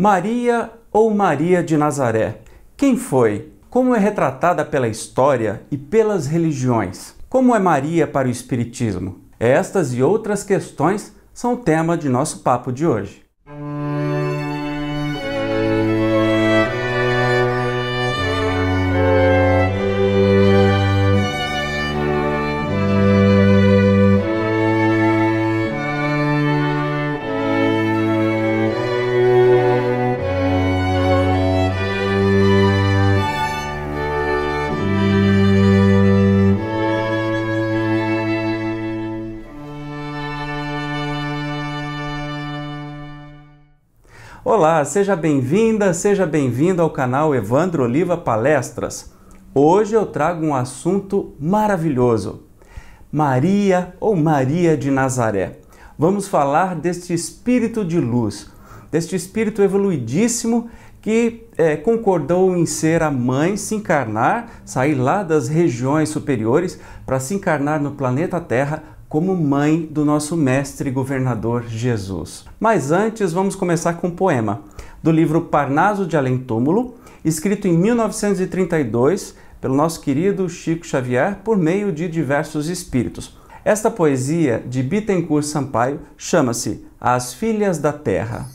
Maria 0.00 0.70
ou 0.92 1.12
Maria 1.12 1.60
de 1.60 1.76
Nazaré? 1.76 2.42
Quem 2.76 2.96
foi? 2.96 3.52
Como 3.68 3.92
é 3.96 3.98
retratada 3.98 4.64
pela 4.64 4.86
história 4.86 5.62
e 5.72 5.76
pelas 5.76 6.28
religiões? 6.28 7.16
Como 7.28 7.52
é 7.52 7.58
Maria 7.58 8.06
para 8.06 8.28
o 8.28 8.30
Espiritismo? 8.30 9.18
Estas 9.40 9.92
e 9.92 10.00
outras 10.00 10.44
questões 10.44 11.12
são 11.34 11.54
o 11.54 11.56
tema 11.56 11.98
de 11.98 12.08
nosso 12.08 12.44
papo 12.44 12.70
de 12.70 12.86
hoje. 12.86 13.24
Seja 44.88 45.14
bem-vinda, 45.14 45.92
seja 45.92 46.24
bem-vindo 46.24 46.80
ao 46.80 46.88
canal 46.88 47.34
Evandro 47.34 47.84
Oliva 47.84 48.16
Palestras. 48.16 49.12
Hoje 49.54 49.94
eu 49.94 50.06
trago 50.06 50.46
um 50.46 50.54
assunto 50.54 51.34
maravilhoso. 51.38 52.44
Maria 53.12 53.94
ou 54.00 54.16
Maria 54.16 54.78
de 54.78 54.90
Nazaré. 54.90 55.58
Vamos 55.98 56.26
falar 56.26 56.74
deste 56.74 57.12
espírito 57.12 57.84
de 57.84 58.00
luz, 58.00 58.50
deste 58.90 59.14
espírito 59.14 59.62
evoluidíssimo 59.62 60.70
que 61.02 61.46
é, 61.58 61.76
concordou 61.76 62.56
em 62.56 62.64
ser 62.64 63.02
a 63.02 63.10
mãe, 63.10 63.58
se 63.58 63.74
encarnar, 63.74 64.62
sair 64.64 64.94
lá 64.94 65.22
das 65.22 65.48
regiões 65.48 66.08
superiores 66.08 66.80
para 67.04 67.20
se 67.20 67.34
encarnar 67.34 67.78
no 67.78 67.90
planeta 67.90 68.40
Terra 68.40 68.82
como 69.08 69.34
mãe 69.34 69.88
do 69.90 70.04
nosso 70.04 70.36
mestre 70.36 70.90
governador 70.90 71.64
Jesus. 71.66 72.44
Mas 72.60 72.90
antes, 72.90 73.32
vamos 73.32 73.54
começar 73.54 73.94
com 73.94 74.08
um 74.08 74.14
poema 74.14 74.60
do 75.02 75.10
livro 75.10 75.42
Parnaso 75.42 76.06
de 76.06 76.16
Além 76.16 76.36
Túmulo, 76.36 76.94
escrito 77.24 77.66
em 77.66 77.76
1932 77.76 79.34
pelo 79.60 79.74
nosso 79.74 80.00
querido 80.02 80.48
Chico 80.48 80.86
Xavier 80.86 81.38
por 81.42 81.56
meio 81.56 81.90
de 81.90 82.06
diversos 82.06 82.68
espíritos. 82.68 83.36
Esta 83.64 83.90
poesia 83.90 84.62
de 84.66 84.82
Bittencourt 84.82 85.44
Sampaio 85.44 86.00
chama-se 86.16 86.84
As 87.00 87.32
Filhas 87.32 87.78
da 87.78 87.92
Terra. 87.92 88.46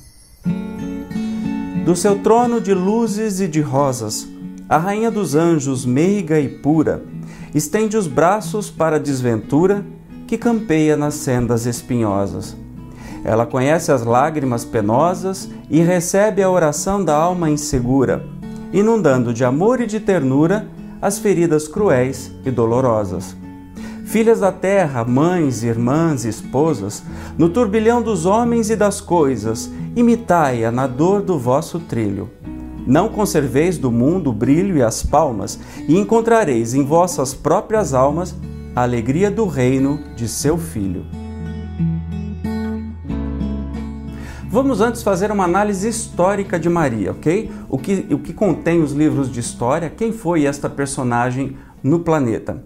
Do 1.84 1.96
seu 1.96 2.20
trono 2.20 2.62
de 2.62 2.74
luzes 2.74 3.42
e 3.42 3.48
de 3.48 3.60
rosas, 3.60 4.28
a 4.70 4.78
rainha 4.78 5.12
dos 5.12 5.36
anjos, 5.36 5.86
meiga 5.86 6.40
e 6.40 6.48
pura, 6.48 7.04
estende 7.54 7.98
os 7.98 8.08
braços 8.08 8.70
para 8.70 8.96
a 8.96 9.00
desventura 9.00 9.86
que 10.28 10.38
campeia 10.38 10.96
nas 10.96 11.16
sendas 11.16 11.66
espinhosas. 11.66 12.56
Ela 13.24 13.46
conhece 13.46 13.92
as 13.92 14.04
lágrimas 14.04 14.66
penosas 14.66 15.50
e 15.70 15.80
recebe 15.80 16.44
a 16.44 16.50
oração 16.50 17.04
da 17.04 17.16
alma 17.16 17.50
insegura, 17.50 18.26
inundando 18.74 19.34
de 19.34 19.46
amor 19.46 19.80
e 19.80 19.86
de 19.86 20.00
ternura 20.00 20.68
as 21.02 21.20
feridas 21.20 21.68
cruéis 21.68 22.32
e 22.46 22.52
dolorosas. 22.52 23.36
Filhas 24.06 24.42
da 24.42 24.52
terra, 24.52 25.04
mães, 25.04 25.64
irmãs, 25.64 26.24
esposas, 26.26 27.04
no 27.38 27.50
turbilhão 27.50 28.02
dos 28.02 28.26
homens 28.26 28.70
e 28.70 28.76
das 28.76 29.02
coisas, 29.02 29.72
imitai-a 29.96 30.72
na 30.72 30.86
dor 30.86 31.22
do 31.22 31.40
vosso 31.40 31.80
trilho. 31.80 32.30
Não 32.86 33.08
conserveis 33.08 33.78
do 33.78 33.90
mundo 33.90 34.30
o 34.30 34.34
brilho 34.34 34.78
e 34.78 34.84
as 34.84 35.02
palmas, 35.02 35.58
e 35.88 35.98
encontrareis 35.98 36.74
em 36.74 36.86
vossas 36.86 37.34
próprias 37.34 37.94
almas 37.94 38.36
a 38.76 38.82
alegria 38.82 39.30
do 39.30 39.46
reino 39.46 40.00
de 40.16 40.28
seu 40.28 40.58
Filho. 40.58 41.06
Vamos 44.50 44.82
antes 44.82 45.04
fazer 45.04 45.32
uma 45.32 45.44
análise 45.44 45.88
histórica 45.88 46.60
de 46.60 46.70
Maria, 46.70 47.12
ok? 47.12 47.52
O 47.70 47.78
que, 47.78 48.08
o 48.12 48.20
que 48.20 48.34
contém 48.34 48.82
os 48.82 48.92
livros 48.92 49.32
de 49.32 49.40
história, 49.40 49.90
quem 49.90 50.12
foi 50.12 50.46
esta 50.46 50.70
personagem 50.70 51.58
no 51.84 52.00
planeta. 52.00 52.64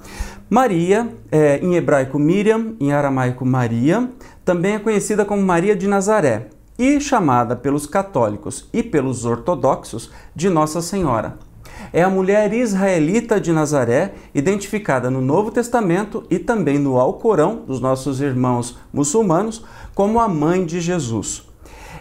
Maria, 0.50 1.10
é, 1.32 1.60
em 1.60 1.76
hebraico 1.76 2.20
Miriam, 2.20 2.76
em 2.80 2.94
aramaico 2.94 3.46
Maria, 3.46 4.10
também 4.46 4.76
é 4.76 4.80
conhecida 4.80 5.26
como 5.26 5.42
Maria 5.42 5.76
de 5.76 5.88
Nazaré 5.88 6.48
e 6.78 7.02
chamada 7.02 7.56
pelos 7.56 7.86
católicos 7.86 8.70
e 8.72 8.84
pelos 8.84 9.26
ortodoxos 9.26 10.12
de 10.36 10.50
Nossa 10.50 10.82
Senhora 10.82 11.47
é 11.98 12.04
a 12.04 12.12
mulher 12.12 12.54
israelita 12.54 13.42
de 13.42 13.52
Nazaré, 13.52 14.14
identificada 14.32 15.10
no 15.10 15.20
Novo 15.20 15.50
Testamento 15.50 16.24
e 16.30 16.38
também 16.38 16.78
no 16.78 17.00
Alcorão 17.00 17.64
dos 17.66 17.80
nossos 17.82 18.22
irmãos 18.22 18.78
muçulmanos 18.94 19.66
como 19.96 20.20
a 20.20 20.28
mãe 20.28 20.64
de 20.64 20.80
Jesus. 20.80 21.42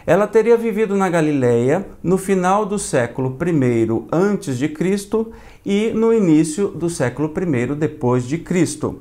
Ela 0.07 0.27
teria 0.27 0.55
vivido 0.55 0.95
na 0.95 1.09
Galileia 1.09 1.87
no 2.03 2.19
final 2.19 2.67
do 2.67 2.79
século 2.79 3.39
I 3.41 3.89
antes 4.13 4.59
de 4.59 4.69
Cristo 4.69 5.33
e 5.65 5.91
no 5.95 6.13
início 6.13 6.69
do 6.69 6.91
século 6.91 7.33
I 7.35 7.75
depois 7.75 8.29
de 8.29 8.37
Cristo. 8.37 9.01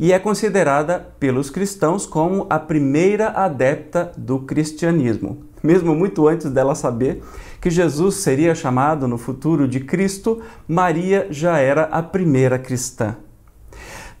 E 0.00 0.14
é 0.14 0.18
considerada 0.18 1.06
pelos 1.20 1.50
cristãos 1.50 2.06
como 2.06 2.46
a 2.48 2.58
primeira 2.58 3.28
adepta 3.28 4.10
do 4.16 4.38
cristianismo, 4.38 5.44
mesmo 5.62 5.94
muito 5.94 6.26
antes 6.26 6.50
dela 6.50 6.74
saber 6.74 7.22
que 7.60 7.70
Jesus 7.70 8.16
seria 8.16 8.54
chamado 8.54 9.08
no 9.08 9.18
futuro 9.18 9.66
de 9.66 9.80
Cristo, 9.80 10.42
Maria 10.66 11.26
já 11.30 11.58
era 11.58 11.84
a 11.84 12.02
primeira 12.02 12.58
cristã. 12.58 13.16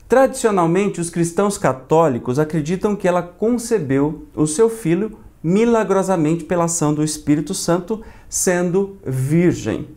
Tradicionalmente, 0.08 1.00
os 1.00 1.10
cristãos 1.10 1.58
católicos 1.58 2.38
acreditam 2.38 2.96
que 2.96 3.06
ela 3.06 3.22
concebeu 3.22 4.26
o 4.34 4.46
seu 4.46 4.70
filho 4.70 5.18
milagrosamente 5.42 6.44
pela 6.44 6.64
ação 6.64 6.94
do 6.94 7.04
Espírito 7.04 7.54
Santo, 7.54 8.02
sendo 8.28 8.96
virgem. 9.06 9.88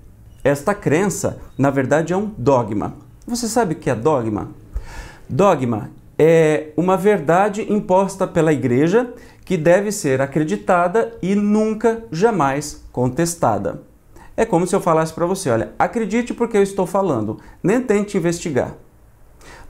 Esta 0.43 0.75
crença, 0.75 1.39
na 1.57 1.69
verdade, 1.69 2.13
é 2.13 2.17
um 2.17 2.31
dogma. 2.37 2.93
Você 3.25 3.47
sabe 3.47 3.73
o 3.73 3.77
que 3.77 3.89
é 3.89 3.95
dogma? 3.95 4.49
Dogma 5.29 5.89
é 6.23 6.71
uma 6.77 6.95
verdade 6.95 7.65
imposta 7.73 8.27
pela 8.27 8.53
Igreja 8.53 9.11
que 9.43 9.57
deve 9.57 9.91
ser 9.91 10.21
acreditada 10.21 11.17
e 11.19 11.33
nunca, 11.33 12.03
jamais 12.11 12.85
contestada. 12.91 13.81
É 14.37 14.45
como 14.45 14.67
se 14.67 14.75
eu 14.75 14.79
falasse 14.79 15.11
para 15.11 15.25
você: 15.25 15.49
olha, 15.49 15.71
acredite 15.79 16.31
porque 16.31 16.55
eu 16.55 16.61
estou 16.61 16.85
falando, 16.85 17.39
nem 17.63 17.81
tente 17.81 18.17
investigar. 18.17 18.75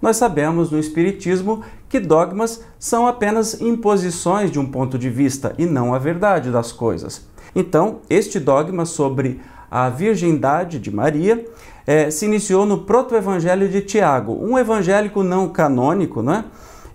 Nós 0.01 0.17
sabemos 0.17 0.69
no 0.69 0.77
Espiritismo 0.77 1.63
que 1.87 2.01
dogmas 2.01 2.61
são 2.77 3.07
apenas 3.07 3.61
imposições 3.61 4.51
de 4.51 4.59
um 4.59 4.69
ponto 4.69 4.99
de 4.99 5.09
vista 5.09 5.55
e 5.57 5.65
não 5.65 5.93
a 5.93 5.99
verdade 5.99 6.51
das 6.51 6.73
coisas. 6.73 7.25
Então, 7.55 8.01
este 8.09 8.41
dogma 8.41 8.83
sobre 8.83 9.39
a 9.71 9.89
virgindade 9.89 10.77
de 10.77 10.91
Maria 10.91 11.45
é, 11.87 12.11
se 12.11 12.25
iniciou 12.25 12.65
no 12.65 12.79
proto-evangelho 12.79 13.69
de 13.69 13.81
Tiago, 13.81 14.33
um 14.33 14.57
evangélico 14.59 15.23
não 15.23 15.47
canônico 15.47 16.21
né, 16.21 16.43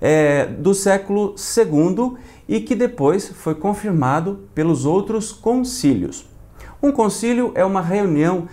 é, 0.00 0.44
do 0.44 0.74
século 0.74 1.34
II 1.38 2.18
e 2.46 2.60
que 2.60 2.74
depois 2.74 3.28
foi 3.28 3.54
confirmado 3.54 4.40
pelos 4.54 4.84
outros 4.84 5.32
concílios. 5.32 6.26
Um 6.82 6.92
concílio 6.92 7.50
é 7.54 7.64
uma 7.64 7.80
reunião 7.80 8.46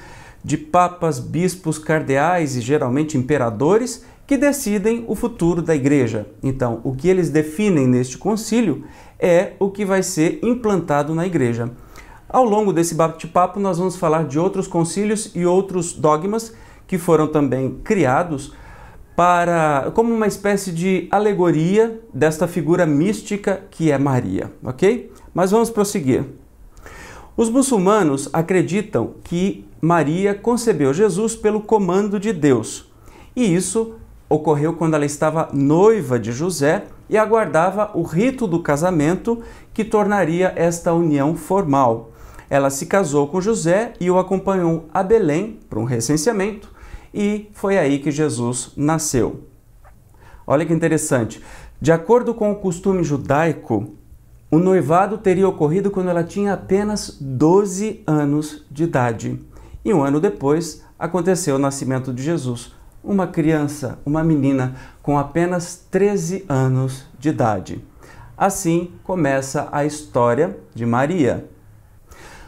de 0.43 0.57
papas, 0.57 1.19
bispos, 1.19 1.77
cardeais 1.77 2.55
e 2.55 2.61
geralmente 2.61 3.17
imperadores 3.17 4.05
que 4.25 4.37
decidem 4.37 5.03
o 5.07 5.15
futuro 5.15 5.61
da 5.61 5.75
igreja. 5.75 6.27
Então, 6.41 6.79
o 6.83 6.95
que 6.95 7.09
eles 7.09 7.29
definem 7.29 7.87
neste 7.87 8.17
concílio 8.17 8.85
é 9.19 9.53
o 9.59 9.69
que 9.69 9.85
vai 9.85 10.01
ser 10.01 10.39
implantado 10.41 11.13
na 11.13 11.25
igreja. 11.25 11.69
Ao 12.33 12.43
longo 12.43 12.73
desse 12.73 12.95
bate-papo, 12.95 13.59
nós 13.59 13.77
vamos 13.77 13.95
falar 13.95 14.25
de 14.25 14.39
outros 14.39 14.67
concílios 14.67 15.29
e 15.35 15.45
outros 15.45 15.93
dogmas 15.93 16.51
que 16.87 16.97
foram 16.97 17.27
também 17.27 17.77
criados 17.83 18.55
para 19.15 19.91
como 19.93 20.11
uma 20.11 20.25
espécie 20.25 20.71
de 20.71 21.07
alegoria 21.11 22.01
desta 22.11 22.47
figura 22.47 22.87
mística 22.87 23.61
que 23.69 23.91
é 23.91 23.99
Maria, 23.99 24.51
ok? 24.63 25.11
Mas 25.31 25.51
vamos 25.51 25.69
prosseguir. 25.69 26.25
Os 27.37 27.51
muçulmanos 27.51 28.27
acreditam 28.33 29.13
que 29.23 29.63
Maria 29.79 30.33
concebeu 30.33 30.91
Jesus 30.91 31.35
pelo 31.35 31.61
comando 31.61 32.19
de 32.19 32.33
Deus, 32.33 32.91
e 33.35 33.53
isso 33.53 33.93
ocorreu 34.27 34.73
quando 34.73 34.95
ela 34.95 35.05
estava 35.05 35.49
noiva 35.53 36.19
de 36.19 36.31
José 36.31 36.85
e 37.07 37.15
aguardava 37.15 37.91
o 37.93 38.01
rito 38.01 38.47
do 38.47 38.57
casamento 38.59 39.43
que 39.71 39.85
tornaria 39.85 40.51
esta 40.55 40.91
união 40.95 41.35
formal. 41.35 42.09
Ela 42.53 42.69
se 42.69 42.85
casou 42.85 43.25
com 43.29 43.41
José 43.41 43.93
e 43.99 44.11
o 44.11 44.19
acompanhou 44.19 44.87
a 44.93 45.01
Belém 45.01 45.57
para 45.67 45.79
um 45.79 45.85
recenseamento 45.85 46.69
e 47.11 47.49
foi 47.51 47.79
aí 47.79 47.97
que 47.97 48.11
Jesus 48.11 48.73
nasceu. 48.77 49.45
Olha 50.45 50.63
que 50.63 50.71
interessante. 50.71 51.41
De 51.81 51.91
acordo 51.91 52.31
com 52.31 52.51
o 52.51 52.55
costume 52.57 53.03
judaico, 53.03 53.95
O 54.53 54.59
noivado 54.59 55.17
teria 55.17 55.49
ocorrido 55.49 55.89
quando 55.89 56.11
ela 56.11 56.23
tinha 56.23 56.53
apenas 56.53 57.17
12 57.19 58.03
anos 58.05 58.63
de 58.69 58.83
idade. 58.83 59.39
E 59.83 59.91
um 59.91 60.03
ano 60.03 60.19
depois 60.19 60.83
aconteceu 60.99 61.55
o 61.55 61.57
nascimento 61.57 62.13
de 62.13 62.21
Jesus, 62.21 62.71
uma 63.03 63.25
criança, 63.25 63.97
uma 64.05 64.23
menina 64.23 64.75
com 65.01 65.17
apenas 65.17 65.87
13 65.89 66.45
anos 66.47 67.03
de 67.17 67.29
idade. 67.29 67.83
Assim 68.37 68.91
começa 69.03 69.69
a 69.71 69.85
história 69.85 70.55
de 70.75 70.85
Maria. 70.85 71.49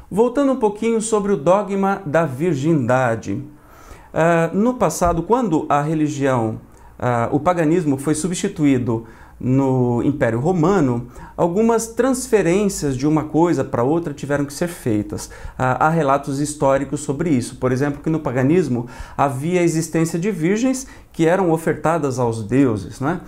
Voltando 0.10 0.52
um 0.52 0.58
pouquinho 0.58 1.02
sobre 1.02 1.32
o 1.32 1.38
dogma 1.38 2.02
da 2.06 2.26
virgindade. 2.26 3.34
Uh, 3.34 4.56
no 4.56 4.76
passado, 4.76 5.24
quando 5.24 5.66
a 5.68 5.82
religião, 5.82 6.62
uh, 7.00 7.36
o 7.36 7.40
paganismo 7.40 7.98
foi 7.98 8.16
substituído 8.16 9.06
no 9.40 10.02
Império 10.04 10.40
Romano, 10.40 11.08
algumas 11.36 11.88
transferências 11.88 12.96
de 12.96 13.06
uma 13.06 13.26
coisa 13.26 13.64
para 13.64 13.84
outra 13.84 14.14
tiveram 14.14 14.46
que 14.46 14.54
ser 14.54 14.68
feitas. 14.68 15.30
Há 15.58 15.90
relatos 15.90 16.40
históricos 16.40 17.02
sobre 17.02 17.30
isso. 17.32 17.58
Por 17.58 17.72
exemplo, 17.72 18.02
que 18.02 18.10
no 18.10 18.20
paganismo 18.20 18.88
havia 19.18 19.60
a 19.60 19.64
existência 19.64 20.18
de 20.18 20.32
virgens 20.32 20.88
que 21.12 21.26
eram 21.26 21.52
ofertadas 21.52 22.18
aos 22.18 22.44
deuses. 22.44 23.00
Né? 23.00 23.20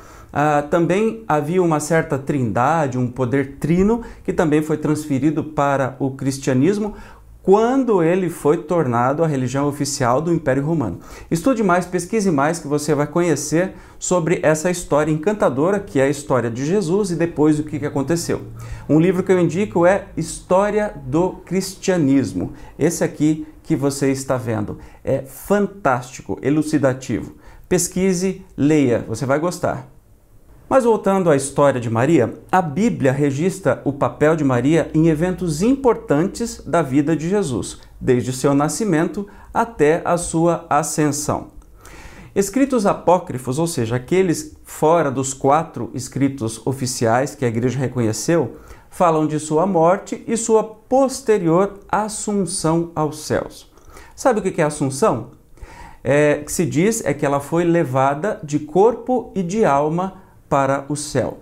Também 0.69 1.23
havia 1.27 1.61
uma 1.63 1.79
certa 1.79 2.17
trindade, 2.17 2.97
um 2.97 3.07
poder 3.07 3.57
trino, 3.59 4.01
que 4.23 4.31
também 4.31 4.61
foi 4.61 4.77
transferido 4.77 5.43
para 5.43 5.95
o 5.99 6.11
cristianismo 6.11 6.95
quando 7.47 8.03
ele 8.03 8.29
foi 8.29 8.57
tornado 8.57 9.23
a 9.23 9.27
religião 9.27 9.69
oficial 9.69 10.21
do 10.21 10.33
Império 10.33 10.65
Romano. 10.65 10.99
Estude 11.31 11.63
mais, 11.63 11.85
pesquise 11.85 12.29
mais, 12.29 12.59
que 12.59 12.67
você 12.67 12.93
vai 12.93 13.07
conhecer 13.07 13.73
sobre 13.97 14.41
essa 14.43 14.69
história 14.69 15.09
encantadora 15.13 15.79
que 15.79 15.97
é 15.97 16.03
a 16.03 16.09
história 16.09 16.51
de 16.51 16.65
Jesus 16.65 17.09
e 17.11 17.15
depois 17.15 17.57
o 17.57 17.63
que 17.63 17.85
aconteceu. 17.85 18.41
Um 18.89 18.99
livro 18.99 19.23
que 19.23 19.31
eu 19.31 19.39
indico 19.39 19.85
é 19.85 20.09
História 20.17 20.93
do 21.05 21.35
Cristianismo. 21.45 22.51
Esse 22.77 23.01
aqui 23.01 23.47
que 23.63 23.77
você 23.77 24.11
está 24.11 24.35
vendo 24.35 24.77
é 25.01 25.21
fantástico, 25.21 26.37
elucidativo. 26.41 27.37
Pesquise, 27.69 28.45
leia, 28.57 29.05
você 29.07 29.25
vai 29.25 29.39
gostar. 29.39 29.96
Mas 30.69 30.83
voltando 30.83 31.29
à 31.29 31.35
história 31.35 31.79
de 31.79 31.89
Maria, 31.89 32.33
a 32.51 32.61
Bíblia 32.61 33.13
registra 33.13 33.81
o 33.85 33.93
papel 33.93 34.35
de 34.35 34.43
Maria 34.43 34.91
em 34.93 35.07
eventos 35.07 35.61
importantes 35.61 36.61
da 36.65 36.81
vida 36.81 37.15
de 37.15 37.29
Jesus, 37.29 37.79
desde 38.01 38.33
seu 38.33 38.53
nascimento 38.53 39.25
até 39.53 40.01
a 40.03 40.17
sua 40.17 40.65
ascensão. 40.69 41.47
Escritos 42.35 42.85
apócrifos, 42.85 43.57
ou 43.57 43.65
seja, 43.65 43.95
aqueles 43.95 44.57
fora 44.65 45.09
dos 45.09 45.33
quatro 45.33 45.89
escritos 45.93 46.61
oficiais 46.67 47.33
que 47.33 47.45
a 47.45 47.47
igreja 47.47 47.79
reconheceu, 47.79 48.57
falam 48.89 49.25
de 49.25 49.39
sua 49.39 49.65
morte 49.65 50.21
e 50.27 50.35
sua 50.35 50.63
posterior 50.63 51.79
assunção 51.89 52.91
aos 52.93 53.19
céus. 53.19 53.71
Sabe 54.13 54.41
o 54.41 54.43
que 54.43 54.61
é 54.61 54.65
assunção? 54.65 55.31
É, 56.03 56.41
que 56.45 56.51
se 56.51 56.65
diz 56.65 57.03
é 57.05 57.13
que 57.13 57.25
ela 57.25 57.39
foi 57.39 57.63
levada 57.63 58.39
de 58.43 58.59
corpo 58.59 59.31
e 59.33 59.41
de 59.41 59.63
alma 59.63 60.26
para 60.49 60.85
o 60.89 60.95
céu. 60.95 61.39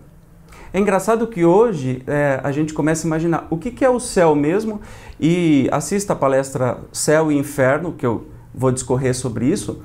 É 0.73 0.79
engraçado 0.79 1.27
que 1.27 1.45
hoje 1.45 2.03
é, 2.05 2.39
a 2.43 2.51
gente 2.51 2.73
começa 2.73 3.05
a 3.05 3.07
imaginar 3.07 3.47
o 3.49 3.57
que, 3.57 3.71
que 3.71 3.85
é 3.85 3.89
o 3.89 3.99
céu 3.99 4.35
mesmo 4.35 4.81
e 5.19 5.69
assista 5.71 6.11
a 6.11 6.15
palestra 6.15 6.79
Céu 6.91 7.31
e 7.31 7.37
Inferno, 7.37 7.93
que 7.93 8.05
eu 8.05 8.27
vou 8.53 8.71
discorrer 8.71 9.15
sobre 9.15 9.45
isso. 9.45 9.81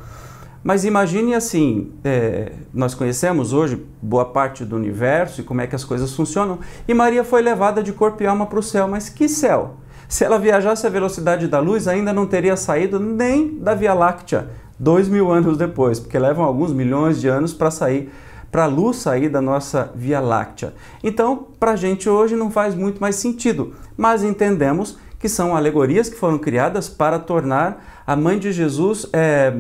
Mas 0.63 0.85
imagine 0.85 1.35
assim, 1.35 1.93
é, 2.05 2.53
nós 2.75 2.95
conhecemos 2.95 3.53
hoje 3.53 3.83
boa 4.03 4.25
parte 4.25 4.65
do 4.65 4.77
universo 4.77 5.41
e 5.41 5.45
como 5.45 5.61
é 5.61 5.67
que 5.67 5.77
as 5.77 5.85
coisas 5.85 6.13
funcionam, 6.13 6.59
e 6.87 6.93
Maria 6.93 7.23
foi 7.23 7.41
levada 7.41 7.83
de 7.83 7.93
corpo 7.93 8.23
e 8.23 8.27
alma 8.27 8.47
para 8.47 8.59
o 8.59 8.63
céu. 8.63 8.89
Mas 8.89 9.09
que 9.09 9.29
céu? 9.29 9.77
Se 10.09 10.25
ela 10.25 10.41
viajasse 10.41 10.87
a 10.87 10.91
velocidade 10.91 11.47
da 11.47 11.61
luz, 11.61 11.87
ainda 11.87 12.13
não 12.13 12.27
teria 12.27 12.57
saído 12.57 12.99
nem 12.99 13.61
da 13.61 13.75
Via 13.75 13.95
Láctea, 13.95 14.51
dois 14.77 15.09
mil 15.09 15.31
anos 15.31 15.57
depois, 15.57 16.01
porque 16.01 16.19
levam 16.19 16.45
alguns 16.45 16.73
milhões 16.73 17.21
de 17.21 17.29
anos 17.29 17.55
para 17.55 17.71
sair 17.71 18.11
para 18.51 18.65
a 18.65 18.67
luz 18.67 18.97
sair 18.97 19.29
da 19.29 19.41
nossa 19.41 19.93
Via 19.95 20.21
Láctea. 20.21 20.75
Então, 21.03 21.47
para 21.59 21.73
a 21.73 21.77
gente 21.77 22.09
hoje 22.09 22.35
não 22.37 22.51
faz 22.51 22.75
muito 22.75 23.01
mais 23.01 23.17
sentido, 23.17 23.75
mas 23.97 24.25
entendemos 24.25 24.99
que 25.19 25.29
são 25.29 25.55
alegorias 25.55 26.09
que 26.09 26.17
foram 26.17 26.39
criadas 26.39 26.89
para 26.89 27.19
tornar 27.19 28.03
a 28.07 28.17
mãe 28.17 28.39
de 28.39 28.51
Jesus 28.53 29.07
é, 29.13 29.55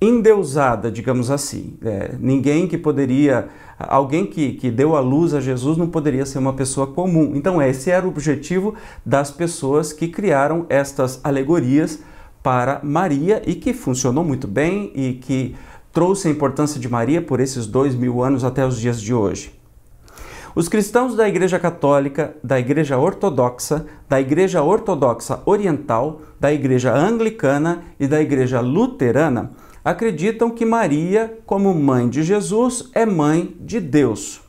endeusada, 0.00 0.90
digamos 0.90 1.30
assim. 1.30 1.76
É, 1.82 2.14
ninguém 2.20 2.68
que 2.68 2.76
poderia, 2.76 3.48
alguém 3.78 4.26
que, 4.26 4.52
que 4.52 4.70
deu 4.70 4.94
a 4.94 5.00
luz 5.00 5.32
a 5.32 5.40
Jesus 5.40 5.78
não 5.78 5.88
poderia 5.88 6.26
ser 6.26 6.38
uma 6.38 6.52
pessoa 6.52 6.86
comum. 6.86 7.32
Então, 7.34 7.60
esse 7.62 7.90
era 7.90 8.06
o 8.06 8.10
objetivo 8.10 8.74
das 9.04 9.30
pessoas 9.30 9.92
que 9.92 10.08
criaram 10.08 10.66
estas 10.68 11.18
alegorias 11.24 12.00
para 12.42 12.78
Maria 12.82 13.42
e 13.46 13.54
que 13.54 13.72
funcionou 13.72 14.22
muito 14.22 14.46
bem 14.46 14.92
e 14.94 15.14
que 15.14 15.56
trouxe 15.94 16.28
a 16.28 16.30
importância 16.30 16.80
de 16.80 16.88
Maria 16.88 17.22
por 17.22 17.40
esses 17.40 17.66
dois 17.66 17.94
mil 17.94 18.22
anos 18.22 18.44
até 18.44 18.66
os 18.66 18.78
dias 18.78 19.00
de 19.00 19.14
hoje. 19.14 19.54
Os 20.54 20.68
cristãos 20.68 21.16
da 21.16 21.28
Igreja 21.28 21.58
Católica, 21.58 22.36
da 22.42 22.60
Igreja 22.60 22.98
Ortodoxa, 22.98 23.86
da 24.08 24.20
Igreja 24.20 24.62
Ortodoxa 24.62 25.40
Oriental, 25.46 26.20
da 26.38 26.52
Igreja 26.52 26.94
Anglicana 26.94 27.82
e 27.98 28.06
da 28.06 28.20
Igreja 28.20 28.60
Luterana 28.60 29.52
acreditam 29.84 30.50
que 30.50 30.64
Maria, 30.64 31.38
como 31.44 31.74
mãe 31.74 32.08
de 32.08 32.22
Jesus, 32.22 32.90
é 32.94 33.04
mãe 33.04 33.56
de 33.60 33.80
Deus. 33.80 34.43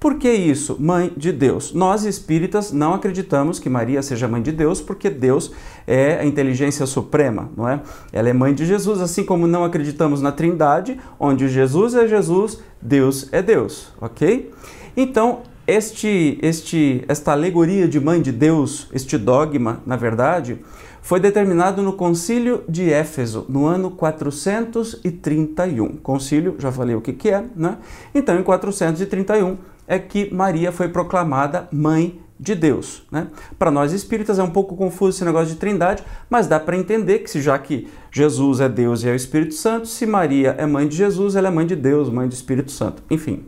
Por 0.00 0.14
que 0.14 0.32
isso? 0.32 0.78
Mãe 0.80 1.12
de 1.14 1.30
Deus. 1.30 1.74
Nós 1.74 2.04
espíritas 2.04 2.72
não 2.72 2.94
acreditamos 2.94 3.58
que 3.58 3.68
Maria 3.68 4.00
seja 4.00 4.26
mãe 4.26 4.40
de 4.40 4.50
Deus, 4.50 4.80
porque 4.80 5.10
Deus 5.10 5.52
é 5.86 6.14
a 6.14 6.24
inteligência 6.24 6.86
suprema, 6.86 7.50
não 7.54 7.68
é? 7.68 7.82
Ela 8.10 8.30
é 8.30 8.32
mãe 8.32 8.54
de 8.54 8.64
Jesus, 8.64 9.02
assim 9.02 9.22
como 9.22 9.46
não 9.46 9.62
acreditamos 9.62 10.22
na 10.22 10.32
Trindade, 10.32 10.98
onde 11.18 11.50
Jesus 11.50 11.94
é 11.94 12.08
Jesus, 12.08 12.60
Deus 12.80 13.28
é 13.30 13.42
Deus, 13.42 13.92
ok? 14.00 14.50
Então, 14.96 15.40
este, 15.66 16.38
este, 16.40 17.04
esta 17.06 17.32
alegoria 17.32 17.86
de 17.86 18.00
mãe 18.00 18.22
de 18.22 18.32
Deus, 18.32 18.88
este 18.94 19.18
dogma, 19.18 19.82
na 19.84 19.96
verdade, 19.96 20.58
foi 21.02 21.20
determinado 21.20 21.82
no 21.82 21.92
Concílio 21.92 22.64
de 22.66 22.90
Éfeso, 22.90 23.44
no 23.48 23.66
ano 23.66 23.90
431. 23.90 25.98
Concílio, 25.98 26.56
já 26.58 26.72
falei 26.72 26.94
o 26.94 27.02
que, 27.02 27.12
que 27.12 27.28
é, 27.28 27.44
né? 27.54 27.76
Então, 28.14 28.38
em 28.38 28.42
431, 28.42 29.58
é 29.90 29.98
que 29.98 30.32
Maria 30.32 30.70
foi 30.70 30.88
proclamada 30.88 31.68
mãe 31.72 32.22
de 32.38 32.54
Deus. 32.54 33.02
Né? 33.10 33.26
Para 33.58 33.72
nós 33.72 33.92
espíritas 33.92 34.38
é 34.38 34.42
um 34.42 34.48
pouco 34.48 34.76
confuso 34.76 35.16
esse 35.16 35.24
negócio 35.24 35.52
de 35.52 35.56
trindade, 35.56 36.04
mas 36.30 36.46
dá 36.46 36.60
para 36.60 36.76
entender 36.76 37.18
que 37.18 37.30
se 37.30 37.42
já 37.42 37.58
que 37.58 37.88
Jesus 38.10 38.60
é 38.60 38.68
Deus 38.68 39.02
e 39.02 39.08
é 39.08 39.12
o 39.12 39.16
Espírito 39.16 39.52
Santo, 39.54 39.88
se 39.88 40.06
Maria 40.06 40.54
é 40.56 40.64
mãe 40.64 40.86
de 40.86 40.96
Jesus, 40.96 41.34
ela 41.34 41.48
é 41.48 41.50
mãe 41.50 41.66
de 41.66 41.74
Deus, 41.74 42.08
mãe 42.08 42.28
do 42.28 42.32
Espírito 42.32 42.70
Santo. 42.70 43.02
Enfim. 43.10 43.44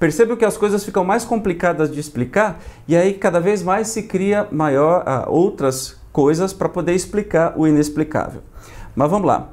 Perceba 0.00 0.34
que 0.34 0.46
as 0.46 0.56
coisas 0.56 0.82
ficam 0.82 1.04
mais 1.04 1.26
complicadas 1.26 1.92
de 1.92 2.00
explicar 2.00 2.58
e 2.88 2.96
aí 2.96 3.12
cada 3.12 3.38
vez 3.38 3.62
mais 3.62 3.88
se 3.88 4.04
cria 4.04 4.48
maior 4.50 5.02
uh, 5.02 5.30
outras 5.30 6.00
coisas 6.10 6.54
para 6.54 6.70
poder 6.70 6.94
explicar 6.94 7.52
o 7.54 7.66
inexplicável. 7.66 8.40
Mas 8.94 9.10
vamos 9.10 9.26
lá. 9.26 9.50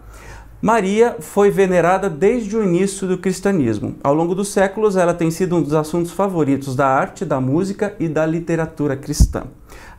Maria 0.63 1.17
foi 1.20 1.51
venerada 1.51 2.10
desde 2.10 2.55
o 2.55 2.63
início 2.63 3.05
do 3.05 3.17
cristianismo. 3.17 3.98
Ao 4.01 4.13
longo 4.13 4.34
dos 4.34 4.48
séculos, 4.48 4.96
ela 4.96 5.13
tem 5.13 5.29
sido 5.29 5.58
um 5.58 5.62
dos 5.62 5.74
assuntos 5.74 6.13
favoritos 6.13 6.74
da 6.74 6.88
arte, 6.88 7.25
da 7.25 7.41
música 7.41 7.93
e 8.00 8.08
da 8.08 8.25
literatura 8.25 8.96
cristã. 8.96 9.43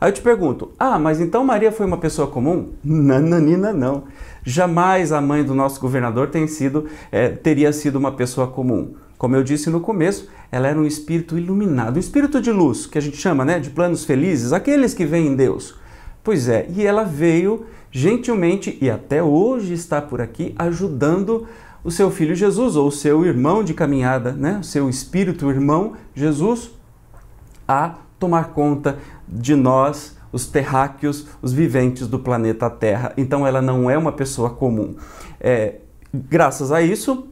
Aí 0.01 0.09
eu 0.09 0.13
te 0.13 0.21
pergunto: 0.21 0.71
ah, 0.79 0.97
mas 0.97 1.21
então 1.21 1.45
Maria 1.45 1.71
foi 1.71 1.85
uma 1.85 1.99
pessoa 1.99 2.27
comum? 2.27 2.71
Nananina, 2.83 3.71
não. 3.71 4.05
Jamais 4.43 5.11
a 5.11 5.21
mãe 5.21 5.43
do 5.43 5.53
nosso 5.53 5.79
governador 5.79 6.29
tem 6.31 6.47
sido, 6.47 6.87
é, 7.11 7.29
teria 7.29 7.71
sido 7.71 7.97
uma 7.97 8.13
pessoa 8.13 8.47
comum. 8.47 8.95
Como 9.19 9.35
eu 9.35 9.43
disse 9.43 9.69
no 9.69 9.79
começo, 9.79 10.27
ela 10.51 10.67
era 10.67 10.79
um 10.79 10.85
espírito 10.87 11.37
iluminado, 11.37 11.97
um 11.97 11.99
espírito 11.99 12.41
de 12.41 12.51
luz, 12.51 12.87
que 12.87 12.97
a 12.97 13.01
gente 13.01 13.17
chama 13.17 13.45
né, 13.45 13.59
de 13.59 13.69
planos 13.69 14.03
felizes, 14.03 14.51
aqueles 14.51 14.95
que 14.95 15.05
veem 15.05 15.27
em 15.27 15.35
Deus. 15.35 15.75
Pois 16.23 16.49
é, 16.49 16.65
e 16.75 16.83
ela 16.83 17.03
veio 17.03 17.67
gentilmente 17.95 18.77
e 18.81 18.89
até 18.89 19.23
hoje 19.23 19.71
está 19.71 20.01
por 20.01 20.19
aqui 20.19 20.53
ajudando 20.59 21.47
o 21.81 21.89
seu 21.89 22.11
filho 22.11 22.35
Jesus 22.35 22.75
ou 22.75 22.89
o 22.89 22.91
seu 22.91 23.25
irmão 23.25 23.63
de 23.63 23.73
caminhada, 23.73 24.33
né? 24.33 24.57
O 24.59 24.65
seu 24.65 24.89
espírito 24.89 25.49
irmão 25.49 25.93
Jesus 26.13 26.71
a 27.65 27.95
tomar 28.19 28.49
conta 28.49 28.97
de 29.25 29.55
nós, 29.55 30.17
os 30.29 30.45
terráqueos, 30.45 31.27
os 31.41 31.53
viventes 31.53 32.05
do 32.05 32.19
planeta 32.19 32.69
Terra. 32.69 33.13
Então 33.15 33.47
ela 33.47 33.61
não 33.61 33.89
é 33.89 33.97
uma 33.97 34.11
pessoa 34.11 34.49
comum. 34.49 34.97
É, 35.39 35.75
graças 36.13 36.73
a 36.73 36.81
isso, 36.81 37.29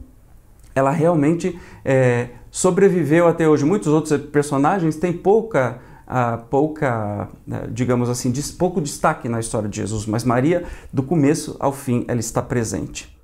ela 0.74 0.90
realmente 0.90 1.60
é, 1.84 2.28
sobreviveu 2.50 3.28
até 3.28 3.46
hoje. 3.46 3.66
Muitos 3.66 3.88
outros 3.88 4.18
personagens 4.28 4.96
têm 4.96 5.12
pouca 5.12 5.78
uh, 6.06 6.42
pouca, 6.50 7.28
uh, 7.46 7.70
digamos 7.70 8.08
assim, 8.08 8.32
pouco 8.58 8.80
destaque 8.80 9.28
na 9.28 9.40
história 9.40 9.68
de 9.68 9.76
Jesus, 9.76 10.06
mas 10.06 10.24
Maria, 10.24 10.64
do 10.92 11.02
começo 11.02 11.56
ao 11.58 11.72
fim, 11.72 12.04
ela 12.08 12.20
está 12.20 12.42
presente. 12.42 13.14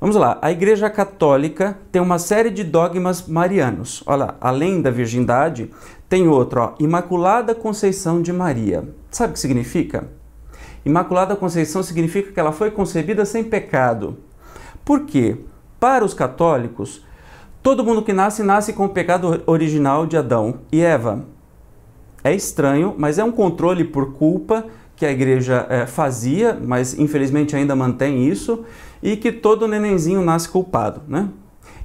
Vamos 0.00 0.14
lá, 0.14 0.38
a 0.40 0.52
Igreja 0.52 0.88
Católica 0.88 1.76
tem 1.90 2.00
uma 2.00 2.20
série 2.20 2.50
de 2.50 2.62
dogmas 2.62 3.26
marianos. 3.26 4.02
Olha, 4.06 4.36
além 4.40 4.80
da 4.80 4.90
virgindade, 4.90 5.70
Tem 6.08 6.26
outro, 6.26 6.62
ó, 6.62 6.74
Imaculada 6.80 7.54
Conceição 7.54 8.22
de 8.22 8.32
Maria. 8.32 8.88
Sabe 9.10 9.30
o 9.30 9.34
que 9.34 9.40
significa? 9.40 10.08
Imaculada 10.82 11.36
Conceição 11.36 11.82
significa 11.82 12.32
que 12.32 12.40
ela 12.40 12.50
foi 12.50 12.70
concebida 12.70 13.26
sem 13.26 13.44
pecado. 13.44 14.16
Por 14.86 15.04
quê? 15.04 15.36
Para 15.78 16.04
os 16.04 16.14
católicos, 16.14 17.04
todo 17.62 17.84
mundo 17.84 18.02
que 18.02 18.14
nasce, 18.14 18.42
nasce 18.42 18.72
com 18.72 18.86
o 18.86 18.88
pecado 18.88 19.42
original 19.46 20.06
de 20.06 20.16
Adão 20.16 20.60
e 20.72 20.80
Eva. 20.80 21.26
É 22.22 22.34
estranho, 22.34 22.94
mas 22.98 23.18
é 23.18 23.24
um 23.24 23.32
controle 23.32 23.84
por 23.84 24.12
culpa 24.14 24.66
que 24.96 25.06
a 25.06 25.12
igreja 25.12 25.66
é, 25.68 25.86
fazia, 25.86 26.58
mas 26.60 26.98
infelizmente 26.98 27.54
ainda 27.54 27.76
mantém 27.76 28.26
isso, 28.28 28.64
e 29.02 29.16
que 29.16 29.30
todo 29.30 29.68
nenenzinho 29.68 30.24
nasce 30.24 30.48
culpado, 30.48 31.02
né? 31.06 31.28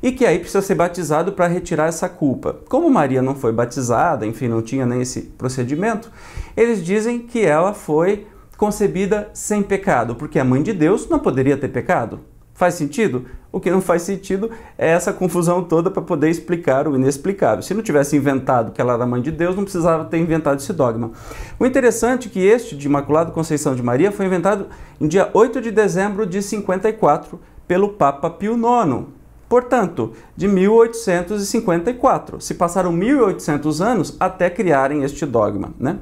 E 0.01 0.11
que 0.11 0.25
aí 0.25 0.39
precisa 0.39 0.61
ser 0.61 0.75
batizado 0.75 1.31
para 1.31 1.47
retirar 1.47 1.87
essa 1.87 2.09
culpa. 2.09 2.57
Como 2.67 2.89
Maria 2.89 3.21
não 3.21 3.35
foi 3.35 3.53
batizada, 3.53 4.25
enfim, 4.25 4.47
não 4.47 4.61
tinha 4.61 4.85
nem 4.85 5.01
esse 5.01 5.21
procedimento, 5.21 6.11
eles 6.57 6.83
dizem 6.83 7.19
que 7.19 7.45
ela 7.45 7.73
foi 7.73 8.27
concebida 8.57 9.29
sem 9.33 9.61
pecado, 9.61 10.15
porque 10.15 10.39
a 10.39 10.43
mãe 10.43 10.63
de 10.63 10.73
Deus 10.73 11.07
não 11.07 11.19
poderia 11.19 11.55
ter 11.55 11.69
pecado. 11.69 12.19
Faz 12.63 12.75
sentido? 12.75 13.25
O 13.51 13.59
que 13.59 13.69
não 13.69 13.81
faz 13.81 14.03
sentido 14.03 14.49
é 14.77 14.91
essa 14.91 15.11
confusão 15.11 15.61
toda 15.61 15.91
para 15.91 16.01
poder 16.01 16.29
explicar 16.29 16.87
o 16.87 16.95
inexplicável. 16.95 17.61
Se 17.61 17.73
não 17.73 17.83
tivesse 17.83 18.15
inventado 18.15 18.71
que 18.71 18.79
ela 18.79 18.93
era 18.93 19.05
mãe 19.05 19.21
de 19.21 19.31
Deus, 19.31 19.53
não 19.53 19.63
precisava 19.65 20.05
ter 20.05 20.17
inventado 20.17 20.61
esse 20.61 20.71
dogma. 20.71 21.11
O 21.59 21.65
interessante 21.65 22.29
é 22.29 22.31
que 22.31 22.39
este 22.39 22.77
de 22.77 22.87
Imaculada 22.87 23.31
Conceição 23.31 23.75
de 23.75 23.83
Maria 23.83 24.13
foi 24.13 24.27
inventado 24.27 24.67
em 25.01 25.09
dia 25.09 25.29
8 25.33 25.59
de 25.59 25.71
dezembro 25.71 26.25
de 26.25 26.41
54 26.41 27.37
pelo 27.67 27.89
Papa 27.89 28.29
Pio 28.29 28.53
IX. 28.55 29.07
Portanto, 29.49 30.13
de 30.37 30.47
1854. 30.47 32.39
Se 32.39 32.53
passaram 32.53 32.93
1800 32.93 33.81
anos 33.81 34.15
até 34.17 34.49
criarem 34.49 35.03
este 35.03 35.25
dogma, 35.25 35.73
né? 35.77 35.97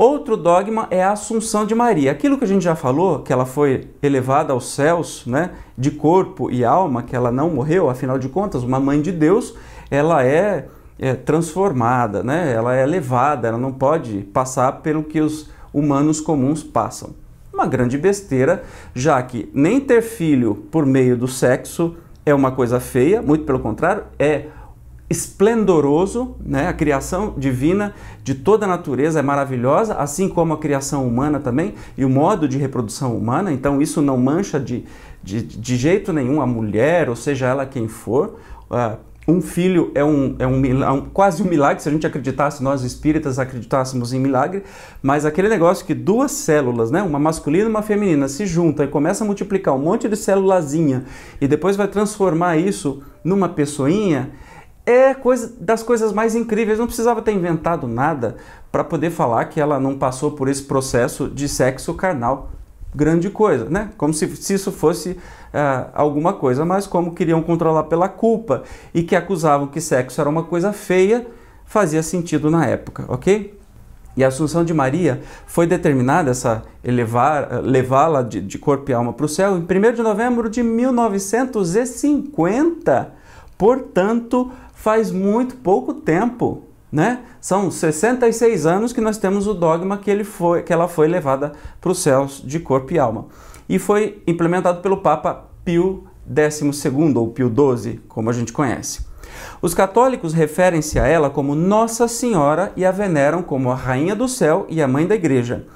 Outro 0.00 0.36
dogma 0.36 0.86
é 0.92 1.02
a 1.02 1.10
Assunção 1.10 1.66
de 1.66 1.74
Maria. 1.74 2.12
Aquilo 2.12 2.38
que 2.38 2.44
a 2.44 2.46
gente 2.46 2.62
já 2.62 2.76
falou, 2.76 3.18
que 3.18 3.32
ela 3.32 3.44
foi 3.44 3.88
elevada 4.00 4.52
aos 4.52 4.72
céus, 4.72 5.26
né, 5.26 5.50
de 5.76 5.90
corpo 5.90 6.52
e 6.52 6.64
alma, 6.64 7.02
que 7.02 7.16
ela 7.16 7.32
não 7.32 7.50
morreu, 7.50 7.90
afinal 7.90 8.16
de 8.16 8.28
contas, 8.28 8.62
uma 8.62 8.78
mãe 8.78 9.02
de 9.02 9.10
Deus, 9.10 9.56
ela 9.90 10.24
é, 10.24 10.68
é 11.00 11.14
transformada, 11.14 12.22
né, 12.22 12.52
ela 12.54 12.76
é 12.76 12.84
elevada, 12.84 13.48
ela 13.48 13.58
não 13.58 13.72
pode 13.72 14.20
passar 14.32 14.70
pelo 14.82 15.02
que 15.02 15.20
os 15.20 15.50
humanos 15.74 16.20
comuns 16.20 16.62
passam. 16.62 17.10
Uma 17.52 17.66
grande 17.66 17.98
besteira, 17.98 18.62
já 18.94 19.20
que 19.20 19.50
nem 19.52 19.80
ter 19.80 20.00
filho 20.00 20.54
por 20.70 20.86
meio 20.86 21.16
do 21.16 21.26
sexo 21.26 21.96
é 22.24 22.32
uma 22.32 22.52
coisa 22.52 22.78
feia, 22.78 23.20
muito 23.20 23.44
pelo 23.44 23.58
contrário, 23.58 24.04
é 24.16 24.44
esplendoroso, 25.10 26.36
né? 26.44 26.68
A 26.68 26.72
criação 26.72 27.34
divina 27.36 27.94
de 28.22 28.34
toda 28.34 28.66
a 28.66 28.68
natureza 28.68 29.20
é 29.20 29.22
maravilhosa, 29.22 29.94
assim 29.94 30.28
como 30.28 30.52
a 30.52 30.58
criação 30.58 31.06
humana 31.06 31.40
também 31.40 31.74
e 31.96 32.04
o 32.04 32.10
modo 32.10 32.46
de 32.46 32.58
reprodução 32.58 33.16
humana. 33.16 33.52
Então 33.52 33.80
isso 33.80 34.02
não 34.02 34.18
mancha 34.18 34.60
de, 34.60 34.84
de, 35.22 35.42
de 35.42 35.76
jeito 35.76 36.12
nenhum 36.12 36.42
a 36.42 36.46
mulher, 36.46 37.08
ou 37.08 37.16
seja 37.16 37.46
ela 37.46 37.64
quem 37.64 37.88
for. 37.88 38.38
Uh, 38.70 38.98
um 39.28 39.42
filho 39.42 39.92
é 39.94 40.02
um, 40.02 40.36
é, 40.38 40.46
um, 40.46 40.92
um, 40.94 41.00
quase 41.02 41.42
um 41.42 41.46
milagre, 41.46 41.82
se 41.82 41.88
a 41.88 41.92
gente 41.92 42.06
acreditasse, 42.06 42.62
nós 42.62 42.82
espíritas 42.82 43.38
acreditássemos 43.38 44.14
em 44.14 44.18
milagre, 44.18 44.62
mas 45.02 45.26
aquele 45.26 45.50
negócio 45.50 45.84
que 45.84 45.94
duas 45.94 46.30
células, 46.32 46.90
né, 46.90 47.02
uma 47.02 47.18
masculina 47.18 47.66
e 47.66 47.68
uma 47.68 47.82
feminina, 47.82 48.26
se 48.26 48.46
juntam 48.46 48.86
e 48.86 48.88
começam 48.88 49.26
a 49.26 49.28
multiplicar 49.28 49.74
um 49.74 49.78
monte 49.78 50.08
de 50.08 50.16
célulazinha 50.16 51.04
e 51.42 51.46
depois 51.46 51.76
vai 51.76 51.86
transformar 51.86 52.56
isso 52.56 53.02
numa 53.22 53.50
pessoinha, 53.50 54.30
é 54.88 55.12
coisa 55.12 55.52
das 55.60 55.82
coisas 55.82 56.14
mais 56.14 56.34
incríveis. 56.34 56.78
Não 56.78 56.86
precisava 56.86 57.20
ter 57.20 57.32
inventado 57.32 57.86
nada 57.86 58.36
para 58.72 58.82
poder 58.82 59.10
falar 59.10 59.44
que 59.44 59.60
ela 59.60 59.78
não 59.78 59.98
passou 59.98 60.30
por 60.30 60.48
esse 60.48 60.62
processo 60.62 61.28
de 61.28 61.46
sexo 61.46 61.92
carnal. 61.92 62.52
Grande 62.94 63.28
coisa, 63.28 63.66
né? 63.68 63.90
Como 63.98 64.14
se, 64.14 64.26
se 64.36 64.54
isso 64.54 64.72
fosse 64.72 65.10
uh, 65.10 65.90
alguma 65.92 66.32
coisa, 66.32 66.64
mas 66.64 66.86
como 66.86 67.14
queriam 67.14 67.42
controlar 67.42 67.82
pela 67.84 68.08
culpa 68.08 68.62
e 68.94 69.02
que 69.02 69.14
acusavam 69.14 69.66
que 69.66 69.78
sexo 69.78 70.22
era 70.22 70.30
uma 70.30 70.44
coisa 70.44 70.72
feia, 70.72 71.26
fazia 71.66 72.02
sentido 72.02 72.50
na 72.50 72.64
época, 72.64 73.04
ok? 73.08 73.58
E 74.16 74.24
a 74.24 74.28
Assunção 74.28 74.64
de 74.64 74.72
Maria 74.72 75.20
foi 75.46 75.66
determinada, 75.66 76.30
essa 76.30 76.62
elevar, 76.82 77.60
levá-la 77.62 78.22
de, 78.22 78.40
de 78.40 78.58
corpo 78.58 78.90
e 78.90 78.94
alma 78.94 79.12
para 79.12 79.26
o 79.26 79.28
céu, 79.28 79.58
em 79.58 79.60
1 79.60 79.64
de 79.92 80.00
novembro 80.02 80.48
de 80.48 80.62
1950. 80.62 83.18
Portanto, 83.58 84.52
faz 84.78 85.10
muito 85.10 85.56
pouco 85.56 85.92
tempo, 85.92 86.62
né? 86.90 87.22
São 87.40 87.68
66 87.68 88.64
anos 88.64 88.92
que 88.92 89.00
nós 89.00 89.18
temos 89.18 89.48
o 89.48 89.52
dogma 89.52 89.98
que, 89.98 90.08
ele 90.08 90.22
foi, 90.22 90.62
que 90.62 90.72
ela 90.72 90.86
foi 90.86 91.08
levada 91.08 91.52
para 91.80 91.90
os 91.90 91.98
céus 91.98 92.40
de 92.44 92.60
corpo 92.60 92.94
e 92.94 92.98
alma. 92.98 93.26
E 93.68 93.76
foi 93.76 94.22
implementado 94.24 94.80
pelo 94.80 94.98
Papa 94.98 95.46
Pio 95.64 96.04
XII, 96.24 97.12
ou 97.16 97.28
Pio 97.28 97.52
XII, 97.52 98.00
como 98.08 98.30
a 98.30 98.32
gente 98.32 98.52
conhece. 98.52 99.04
Os 99.60 99.74
católicos 99.74 100.32
referem-se 100.32 100.98
a 100.98 101.06
ela 101.06 101.28
como 101.28 101.56
Nossa 101.56 102.06
Senhora 102.06 102.72
e 102.76 102.84
a 102.84 102.92
veneram 102.92 103.42
como 103.42 103.72
a 103.72 103.74
Rainha 103.74 104.14
do 104.14 104.28
Céu 104.28 104.64
e 104.68 104.80
a 104.80 104.86
Mãe 104.86 105.08
da 105.08 105.16
Igreja. 105.16 105.66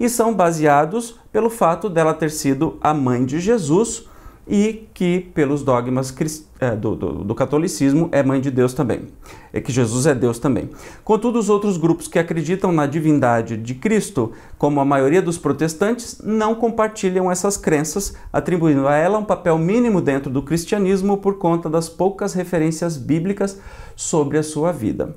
E 0.00 0.08
são 0.08 0.34
baseados 0.34 1.20
pelo 1.30 1.50
fato 1.50 1.90
dela 1.90 2.14
ter 2.14 2.30
sido 2.30 2.78
a 2.80 2.94
mãe 2.94 3.24
de 3.24 3.38
Jesus, 3.38 4.08
e 4.48 4.88
que, 4.94 5.20
pelos 5.34 5.62
dogmas 5.64 6.14
é, 6.60 6.70
do, 6.76 6.94
do, 6.94 7.24
do, 7.24 7.34
catolicismo, 7.34 8.08
é 8.12 8.22
mãe 8.22 8.40
de 8.40 8.50
Deus 8.50 8.72
também, 8.72 9.08
é 9.52 9.60
que 9.60 9.72
Jesus 9.72 10.06
é 10.06 10.14
Deus 10.14 10.38
também. 10.38 10.70
Contudo, 11.04 11.38
os 11.38 11.50
outros 11.50 11.76
grupos 11.76 12.06
que 12.06 12.18
acreditam 12.18 12.70
na 12.70 12.86
divindade 12.86 13.56
de 13.56 13.74
Cristo, 13.74 14.32
como 14.56 14.78
a 14.78 14.84
maioria 14.84 15.20
dos 15.20 15.36
protestantes, 15.36 16.20
não 16.22 16.54
compartilham 16.54 17.30
essas 17.30 17.56
crenças, 17.56 18.14
atribuindo 18.32 18.86
a 18.86 18.94
ela 18.94 19.18
um 19.18 19.24
papel 19.24 19.58
mínimo 19.58 20.00
dentro 20.00 20.30
do 20.30 20.42
cristianismo 20.42 21.16
por 21.16 21.38
conta 21.38 21.68
das 21.68 21.88
poucas 21.88 22.32
referências 22.32 22.96
bíblicas 22.96 23.60
sobre 23.96 24.38
a 24.38 24.42
sua 24.44 24.70
vida. 24.70 25.16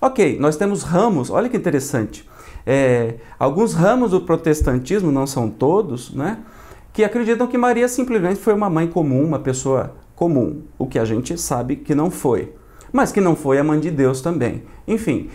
Ok, 0.00 0.38
nós 0.38 0.56
temos 0.56 0.82
ramos, 0.82 1.30
olha 1.30 1.48
que 1.48 1.56
interessante. 1.56 2.28
É, 2.66 3.14
alguns 3.38 3.72
ramos 3.72 4.10
do 4.10 4.20
protestantismo, 4.20 5.10
não 5.10 5.26
são 5.26 5.48
todos, 5.48 6.12
né? 6.12 6.38
Que 6.92 7.04
acreditam 7.04 7.46
que 7.46 7.58
Maria 7.58 7.88
simplesmente 7.88 8.40
foi 8.40 8.54
uma 8.54 8.70
mãe 8.70 8.86
comum, 8.86 9.24
uma 9.24 9.38
pessoa 9.38 9.94
comum, 10.14 10.62
o 10.78 10.86
que 10.86 10.98
a 10.98 11.04
gente 11.04 11.38
sabe 11.38 11.76
que 11.76 11.94
não 11.94 12.10
foi, 12.10 12.52
mas 12.92 13.12
que 13.12 13.20
não 13.20 13.36
foi 13.36 13.58
a 13.58 13.64
mãe 13.64 13.78
de 13.78 13.90
Deus 13.90 14.20
também. 14.20 14.64
Enfim, 14.86 15.30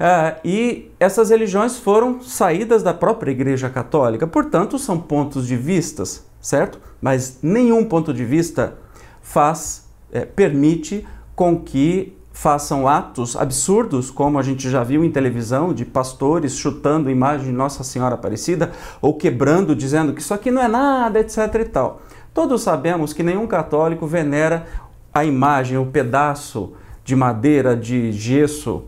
uh, 0.00 0.38
e 0.44 0.90
essas 0.98 1.30
religiões 1.30 1.78
foram 1.78 2.20
saídas 2.20 2.82
da 2.82 2.92
própria 2.92 3.30
Igreja 3.30 3.70
Católica, 3.70 4.26
portanto, 4.26 4.78
são 4.78 4.98
pontos 4.98 5.46
de 5.46 5.56
vistas, 5.56 6.26
certo? 6.40 6.80
Mas 7.00 7.38
nenhum 7.42 7.84
ponto 7.84 8.12
de 8.12 8.24
vista 8.24 8.76
faz, 9.22 9.88
é, 10.12 10.24
permite 10.24 11.06
com 11.34 11.60
que 11.60 12.15
façam 12.36 12.86
atos 12.86 13.34
absurdos, 13.34 14.10
como 14.10 14.38
a 14.38 14.42
gente 14.42 14.68
já 14.68 14.84
viu 14.84 15.02
em 15.02 15.10
televisão, 15.10 15.72
de 15.72 15.86
pastores 15.86 16.54
chutando 16.54 17.10
imagem 17.10 17.46
de 17.46 17.52
Nossa 17.52 17.82
Senhora 17.82 18.14
Aparecida 18.14 18.72
ou 19.00 19.14
quebrando, 19.14 19.74
dizendo 19.74 20.12
que 20.12 20.20
isso 20.20 20.34
aqui 20.34 20.50
não 20.50 20.60
é 20.60 20.68
nada, 20.68 21.18
etc. 21.18 21.38
e 21.54 21.64
tal. 21.64 22.02
Todos 22.34 22.60
sabemos 22.60 23.14
que 23.14 23.22
nenhum 23.22 23.46
católico 23.46 24.06
venera 24.06 24.66
a 25.14 25.24
imagem, 25.24 25.78
o 25.78 25.86
pedaço 25.86 26.74
de 27.02 27.16
madeira, 27.16 27.74
de 27.74 28.12
gesso 28.12 28.84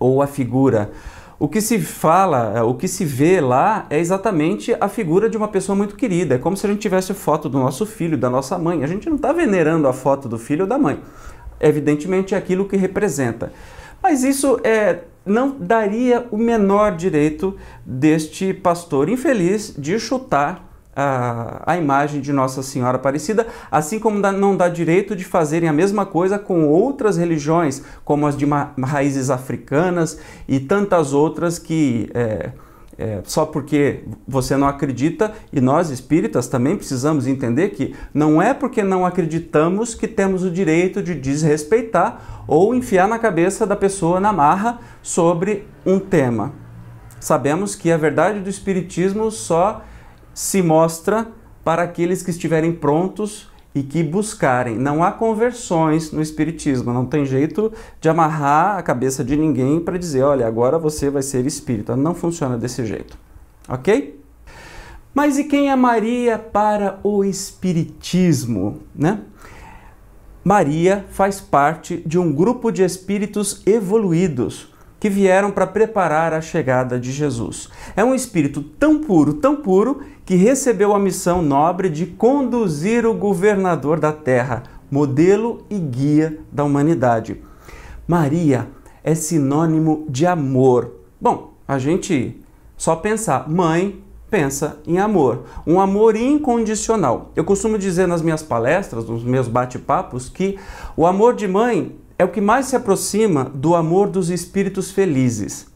ou 0.00 0.22
a 0.22 0.26
figura. 0.26 0.92
O 1.38 1.48
que 1.48 1.60
se 1.60 1.78
fala, 1.78 2.64
o 2.64 2.74
que 2.74 2.88
se 2.88 3.04
vê 3.04 3.38
lá 3.38 3.84
é 3.90 3.98
exatamente 3.98 4.74
a 4.80 4.88
figura 4.88 5.28
de 5.28 5.36
uma 5.36 5.48
pessoa 5.48 5.76
muito 5.76 5.94
querida. 5.94 6.36
É 6.36 6.38
como 6.38 6.56
se 6.56 6.64
a 6.64 6.70
gente 6.70 6.80
tivesse 6.80 7.12
foto 7.12 7.50
do 7.50 7.58
nosso 7.58 7.84
filho, 7.84 8.16
da 8.16 8.30
nossa 8.30 8.56
mãe. 8.58 8.82
A 8.82 8.86
gente 8.86 9.10
não 9.10 9.16
está 9.16 9.30
venerando 9.30 9.86
a 9.86 9.92
foto 9.92 10.26
do 10.26 10.38
filho 10.38 10.62
ou 10.62 10.68
da 10.68 10.78
mãe 10.78 10.98
evidentemente, 11.62 12.34
é 12.34 12.38
aquilo 12.38 12.68
que 12.68 12.76
representa. 12.76 13.52
Mas 14.02 14.24
isso 14.24 14.58
é, 14.64 15.00
não 15.24 15.56
daria 15.58 16.26
o 16.30 16.36
menor 16.36 16.96
direito 16.96 17.56
deste 17.86 18.52
pastor 18.52 19.08
infeliz 19.08 19.74
de 19.78 19.98
chutar 19.98 20.68
a, 20.94 21.62
a 21.64 21.76
imagem 21.76 22.20
de 22.20 22.32
Nossa 22.32 22.62
Senhora 22.62 22.96
Aparecida, 22.96 23.46
assim 23.70 23.98
como 23.98 24.18
não 24.18 24.56
dá 24.56 24.68
direito 24.68 25.16
de 25.16 25.24
fazerem 25.24 25.68
a 25.68 25.72
mesma 25.72 26.04
coisa 26.04 26.38
com 26.38 26.66
outras 26.68 27.16
religiões, 27.16 27.82
como 28.04 28.26
as 28.26 28.36
de 28.36 28.46
raízes 28.82 29.30
africanas 29.30 30.18
e 30.46 30.60
tantas 30.60 31.12
outras 31.12 31.58
que. 31.58 32.10
É, 32.14 32.50
é, 32.98 33.20
só 33.24 33.46
porque 33.46 34.04
você 34.26 34.56
não 34.56 34.68
acredita, 34.68 35.32
e 35.52 35.60
nós 35.60 35.90
espíritas 35.90 36.46
também 36.46 36.76
precisamos 36.76 37.26
entender 37.26 37.70
que 37.70 37.94
não 38.12 38.40
é 38.40 38.52
porque 38.52 38.82
não 38.82 39.06
acreditamos 39.06 39.94
que 39.94 40.06
temos 40.06 40.42
o 40.42 40.50
direito 40.50 41.02
de 41.02 41.14
desrespeitar 41.14 42.44
ou 42.46 42.74
enfiar 42.74 43.08
na 43.08 43.18
cabeça 43.18 43.66
da 43.66 43.76
pessoa 43.76 44.20
na 44.20 44.32
marra 44.32 44.78
sobre 45.02 45.66
um 45.86 45.98
tema. 45.98 46.52
Sabemos 47.20 47.74
que 47.76 47.90
a 47.90 47.96
verdade 47.96 48.40
do 48.40 48.50
Espiritismo 48.50 49.30
só 49.30 49.84
se 50.34 50.60
mostra 50.60 51.28
para 51.62 51.82
aqueles 51.82 52.22
que 52.22 52.30
estiverem 52.30 52.72
prontos 52.72 53.51
e 53.74 53.82
que 53.82 54.02
buscarem. 54.02 54.76
Não 54.76 55.02
há 55.02 55.12
conversões 55.12 56.12
no 56.12 56.20
Espiritismo, 56.20 56.92
não 56.92 57.06
tem 57.06 57.24
jeito 57.24 57.72
de 58.00 58.08
amarrar 58.08 58.78
a 58.78 58.82
cabeça 58.82 59.24
de 59.24 59.36
ninguém 59.36 59.80
para 59.80 59.98
dizer, 59.98 60.22
olha, 60.22 60.46
agora 60.46 60.78
você 60.78 61.08
vai 61.10 61.22
ser 61.22 61.46
espírita. 61.46 61.96
Não 61.96 62.14
funciona 62.14 62.58
desse 62.58 62.84
jeito, 62.84 63.16
ok? 63.68 64.20
Mas 65.14 65.38
e 65.38 65.44
quem 65.44 65.70
é 65.70 65.76
Maria 65.76 66.38
para 66.38 66.98
o 67.02 67.22
Espiritismo, 67.22 68.80
né? 68.94 69.20
Maria 70.44 71.04
faz 71.10 71.40
parte 71.40 72.02
de 72.04 72.18
um 72.18 72.32
grupo 72.32 72.72
de 72.72 72.82
espíritos 72.82 73.62
evoluídos 73.64 74.72
que 74.98 75.10
vieram 75.10 75.50
para 75.50 75.66
preparar 75.66 76.32
a 76.32 76.40
chegada 76.40 76.98
de 76.98 77.12
Jesus. 77.12 77.68
É 77.94 78.04
um 78.04 78.14
espírito 78.14 78.62
tão 78.62 79.00
puro, 79.00 79.34
tão 79.34 79.56
puro, 79.56 80.00
que 80.24 80.34
recebeu 80.34 80.94
a 80.94 80.98
missão 80.98 81.42
nobre 81.42 81.88
de 81.88 82.06
conduzir 82.06 83.04
o 83.06 83.14
governador 83.14 83.98
da 83.98 84.12
terra, 84.12 84.62
modelo 84.90 85.64
e 85.68 85.78
guia 85.78 86.38
da 86.50 86.64
humanidade. 86.64 87.40
Maria 88.06 88.68
é 89.02 89.14
sinônimo 89.14 90.06
de 90.08 90.26
amor. 90.26 90.92
Bom, 91.20 91.52
a 91.66 91.78
gente 91.78 92.40
só 92.76 92.96
pensar 92.96 93.48
mãe, 93.48 94.02
pensa 94.30 94.78
em 94.86 94.98
amor, 94.98 95.44
um 95.66 95.80
amor 95.80 96.16
incondicional. 96.16 97.30
Eu 97.34 97.44
costumo 97.44 97.78
dizer 97.78 98.06
nas 98.06 98.22
minhas 98.22 98.42
palestras, 98.42 99.08
nos 99.08 99.24
meus 99.24 99.48
bate-papos, 99.48 100.28
que 100.28 100.58
o 100.96 101.06
amor 101.06 101.34
de 101.34 101.46
mãe 101.46 101.96
é 102.18 102.24
o 102.24 102.28
que 102.28 102.40
mais 102.40 102.66
se 102.66 102.76
aproxima 102.76 103.44
do 103.44 103.74
amor 103.74 104.08
dos 104.08 104.30
espíritos 104.30 104.90
felizes. 104.90 105.71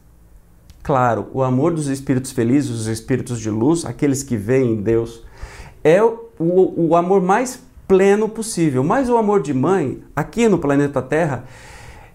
Claro, 0.87 1.27
o 1.33 1.43
amor 1.43 1.73
dos 1.73 1.87
espíritos 1.87 2.31
felizes, 2.31 2.71
os 2.71 2.87
espíritos 2.87 3.41
de 3.41 3.49
luz, 3.49 3.83
aqueles 3.83 4.23
que 4.23 4.37
veem 4.37 4.81
Deus, 4.81 5.21
é 5.83 6.01
o, 6.01 6.29
o, 6.39 6.87
o 6.87 6.95
amor 6.95 7.21
mais 7.21 7.61
pleno 7.85 8.29
possível. 8.29 8.85
Mas 8.85 9.09
o 9.09 9.17
amor 9.17 9.41
de 9.41 9.53
mãe, 9.53 10.01
aqui 10.15 10.47
no 10.47 10.57
planeta 10.57 11.01
Terra, 11.01 11.43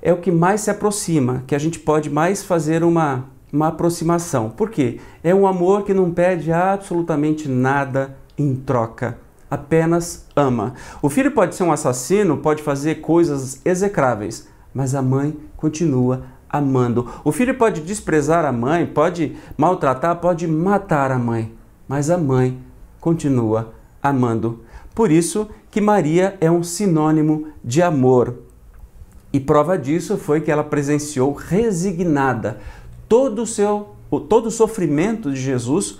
é 0.00 0.10
o 0.10 0.16
que 0.16 0.30
mais 0.30 0.62
se 0.62 0.70
aproxima, 0.70 1.44
que 1.46 1.54
a 1.54 1.58
gente 1.58 1.78
pode 1.78 2.08
mais 2.08 2.42
fazer 2.42 2.82
uma, 2.82 3.26
uma 3.52 3.68
aproximação. 3.68 4.48
Por 4.48 4.70
quê? 4.70 4.98
É 5.22 5.34
um 5.34 5.46
amor 5.46 5.84
que 5.84 5.92
não 5.92 6.10
pede 6.10 6.50
absolutamente 6.50 7.50
nada 7.50 8.16
em 8.38 8.54
troca 8.54 9.18
apenas 9.50 10.24
ama. 10.34 10.72
O 11.02 11.10
filho 11.10 11.32
pode 11.32 11.54
ser 11.54 11.62
um 11.62 11.72
assassino, 11.72 12.38
pode 12.38 12.62
fazer 12.62 13.02
coisas 13.02 13.60
execráveis, 13.66 14.48
mas 14.72 14.94
a 14.94 15.02
mãe 15.02 15.36
continua 15.58 16.22
amando. 16.52 17.08
O 17.24 17.32
filho 17.32 17.56
pode 17.56 17.80
desprezar 17.80 18.44
a 18.44 18.52
mãe, 18.52 18.86
pode 18.86 19.36
maltratar, 19.56 20.16
pode 20.16 20.46
matar 20.46 21.10
a 21.10 21.18
mãe, 21.18 21.52
mas 21.88 22.10
a 22.10 22.18
mãe 22.18 22.58
continua 23.00 23.72
amando. 24.02 24.60
Por 24.94 25.10
isso 25.10 25.48
que 25.70 25.80
Maria 25.80 26.36
é 26.40 26.50
um 26.50 26.62
sinônimo 26.62 27.48
de 27.64 27.80
amor. 27.80 28.34
E 29.32 29.40
prova 29.40 29.78
disso 29.78 30.18
foi 30.18 30.42
que 30.42 30.50
ela 30.50 30.62
presenciou 30.62 31.32
resignada 31.32 32.58
todo 33.08 33.42
o 33.42 33.46
seu 33.46 33.96
todo 34.28 34.48
o 34.48 34.50
sofrimento 34.50 35.30
de 35.30 35.40
Jesus 35.40 35.98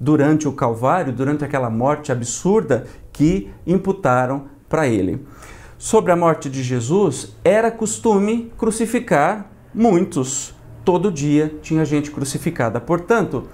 durante 0.00 0.48
o 0.48 0.52
Calvário, 0.52 1.12
durante 1.12 1.44
aquela 1.44 1.68
morte 1.68 2.10
absurda 2.10 2.86
que 3.12 3.50
imputaram 3.66 4.46
para 4.70 4.88
ele. 4.88 5.26
Sobre 5.76 6.10
a 6.12 6.16
morte 6.16 6.48
de 6.48 6.62
Jesus, 6.62 7.36
era 7.44 7.70
costume 7.70 8.50
crucificar 8.56 9.51
muitos. 9.74 10.54
Todo 10.84 11.12
dia 11.12 11.58
tinha 11.62 11.84
gente 11.84 12.10
crucificada. 12.10 12.80
Portanto, 12.80 13.48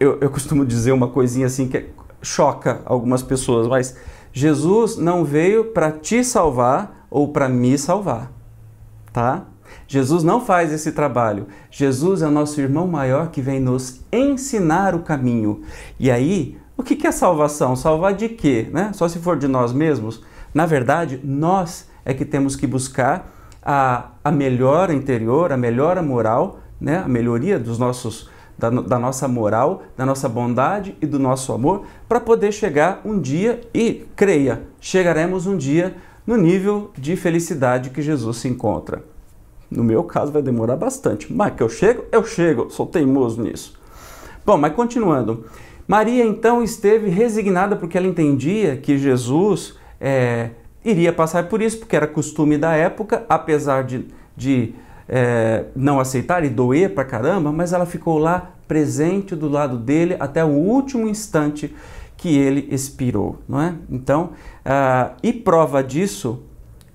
eu, 0.00 0.18
eu 0.20 0.30
costumo 0.30 0.64
dizer 0.64 0.92
uma 0.92 1.08
coisinha 1.08 1.46
assim 1.46 1.68
que 1.68 1.90
choca 2.22 2.80
algumas 2.84 3.22
pessoas, 3.22 3.66
mas 3.66 3.96
Jesus 4.32 4.96
não 4.96 5.24
veio 5.24 5.66
para 5.66 5.92
te 5.92 6.22
salvar 6.24 7.06
ou 7.10 7.28
para 7.28 7.48
me 7.48 7.76
salvar, 7.76 8.30
tá? 9.12 9.46
Jesus 9.86 10.22
não 10.22 10.40
faz 10.40 10.72
esse 10.72 10.92
trabalho. 10.92 11.46
Jesus 11.70 12.22
é 12.22 12.26
o 12.26 12.30
nosso 12.30 12.60
irmão 12.60 12.86
maior 12.86 13.30
que 13.30 13.40
vem 13.40 13.60
nos 13.60 14.00
ensinar 14.12 14.94
o 14.94 15.00
caminho. 15.00 15.62
E 15.98 16.10
aí, 16.10 16.58
o 16.76 16.82
que 16.82 17.06
é 17.06 17.12
salvação? 17.12 17.74
Salvar 17.74 18.14
de 18.14 18.28
quê? 18.28 18.68
Né? 18.72 18.92
Só 18.94 19.08
se 19.08 19.18
for 19.18 19.36
de 19.36 19.48
nós 19.48 19.72
mesmos? 19.72 20.22
Na 20.54 20.66
verdade, 20.66 21.20
nós 21.24 21.88
é 22.04 22.14
que 22.14 22.24
temos 22.24 22.54
que 22.54 22.66
buscar 22.66 23.34
a, 23.62 24.10
a 24.22 24.30
melhora 24.30 24.92
interior, 24.94 25.52
a 25.52 25.56
melhora 25.56 26.02
moral, 26.02 26.60
né? 26.80 26.98
a 26.98 27.08
melhoria 27.08 27.58
dos 27.58 27.78
nossos, 27.78 28.28
da, 28.56 28.70
da 28.70 28.98
nossa 28.98 29.28
moral, 29.28 29.82
da 29.96 30.06
nossa 30.06 30.28
bondade 30.28 30.96
e 31.00 31.06
do 31.06 31.18
nosso 31.18 31.52
amor, 31.52 31.84
para 32.08 32.20
poder 32.20 32.52
chegar 32.52 33.00
um 33.04 33.20
dia, 33.20 33.60
e 33.74 34.06
creia, 34.16 34.62
chegaremos 34.80 35.46
um 35.46 35.56
dia 35.56 35.96
no 36.26 36.36
nível 36.36 36.90
de 36.96 37.16
felicidade 37.16 37.90
que 37.90 38.02
Jesus 38.02 38.38
se 38.38 38.48
encontra. 38.48 39.02
No 39.70 39.84
meu 39.84 40.02
caso 40.04 40.32
vai 40.32 40.42
demorar 40.42 40.76
bastante, 40.76 41.32
mas 41.32 41.54
que 41.54 41.62
eu 41.62 41.68
chego, 41.68 42.04
eu 42.10 42.24
chego, 42.24 42.70
sou 42.70 42.86
teimoso 42.86 43.42
nisso. 43.42 43.78
Bom, 44.44 44.56
mas 44.56 44.72
continuando. 44.72 45.44
Maria 45.86 46.24
então 46.24 46.62
esteve 46.62 47.08
resignada 47.08 47.76
porque 47.76 47.96
ela 47.96 48.06
entendia 48.06 48.76
que 48.76 48.98
Jesus 48.98 49.74
é, 50.00 50.50
iria 50.84 51.12
passar 51.12 51.48
por 51.48 51.60
isso, 51.60 51.78
porque 51.78 51.96
era 51.96 52.06
costume 52.06 52.56
da 52.56 52.74
época, 52.74 53.24
apesar 53.28 53.84
de, 53.84 54.06
de 54.36 54.74
é, 55.08 55.64
não 55.74 55.98
aceitar 55.98 56.44
e 56.44 56.48
doer 56.48 56.94
pra 56.94 57.04
caramba, 57.04 57.50
mas 57.50 57.72
ela 57.72 57.86
ficou 57.86 58.18
lá 58.18 58.52
presente 58.66 59.34
do 59.34 59.48
lado 59.48 59.78
dele 59.78 60.16
até 60.20 60.44
o 60.44 60.48
último 60.48 61.08
instante 61.08 61.74
que 62.16 62.36
ele 62.36 62.68
expirou, 62.70 63.38
não 63.48 63.60
é? 63.60 63.74
Então, 63.88 64.32
uh, 64.66 65.14
e 65.22 65.32
prova 65.32 65.82
disso 65.82 66.42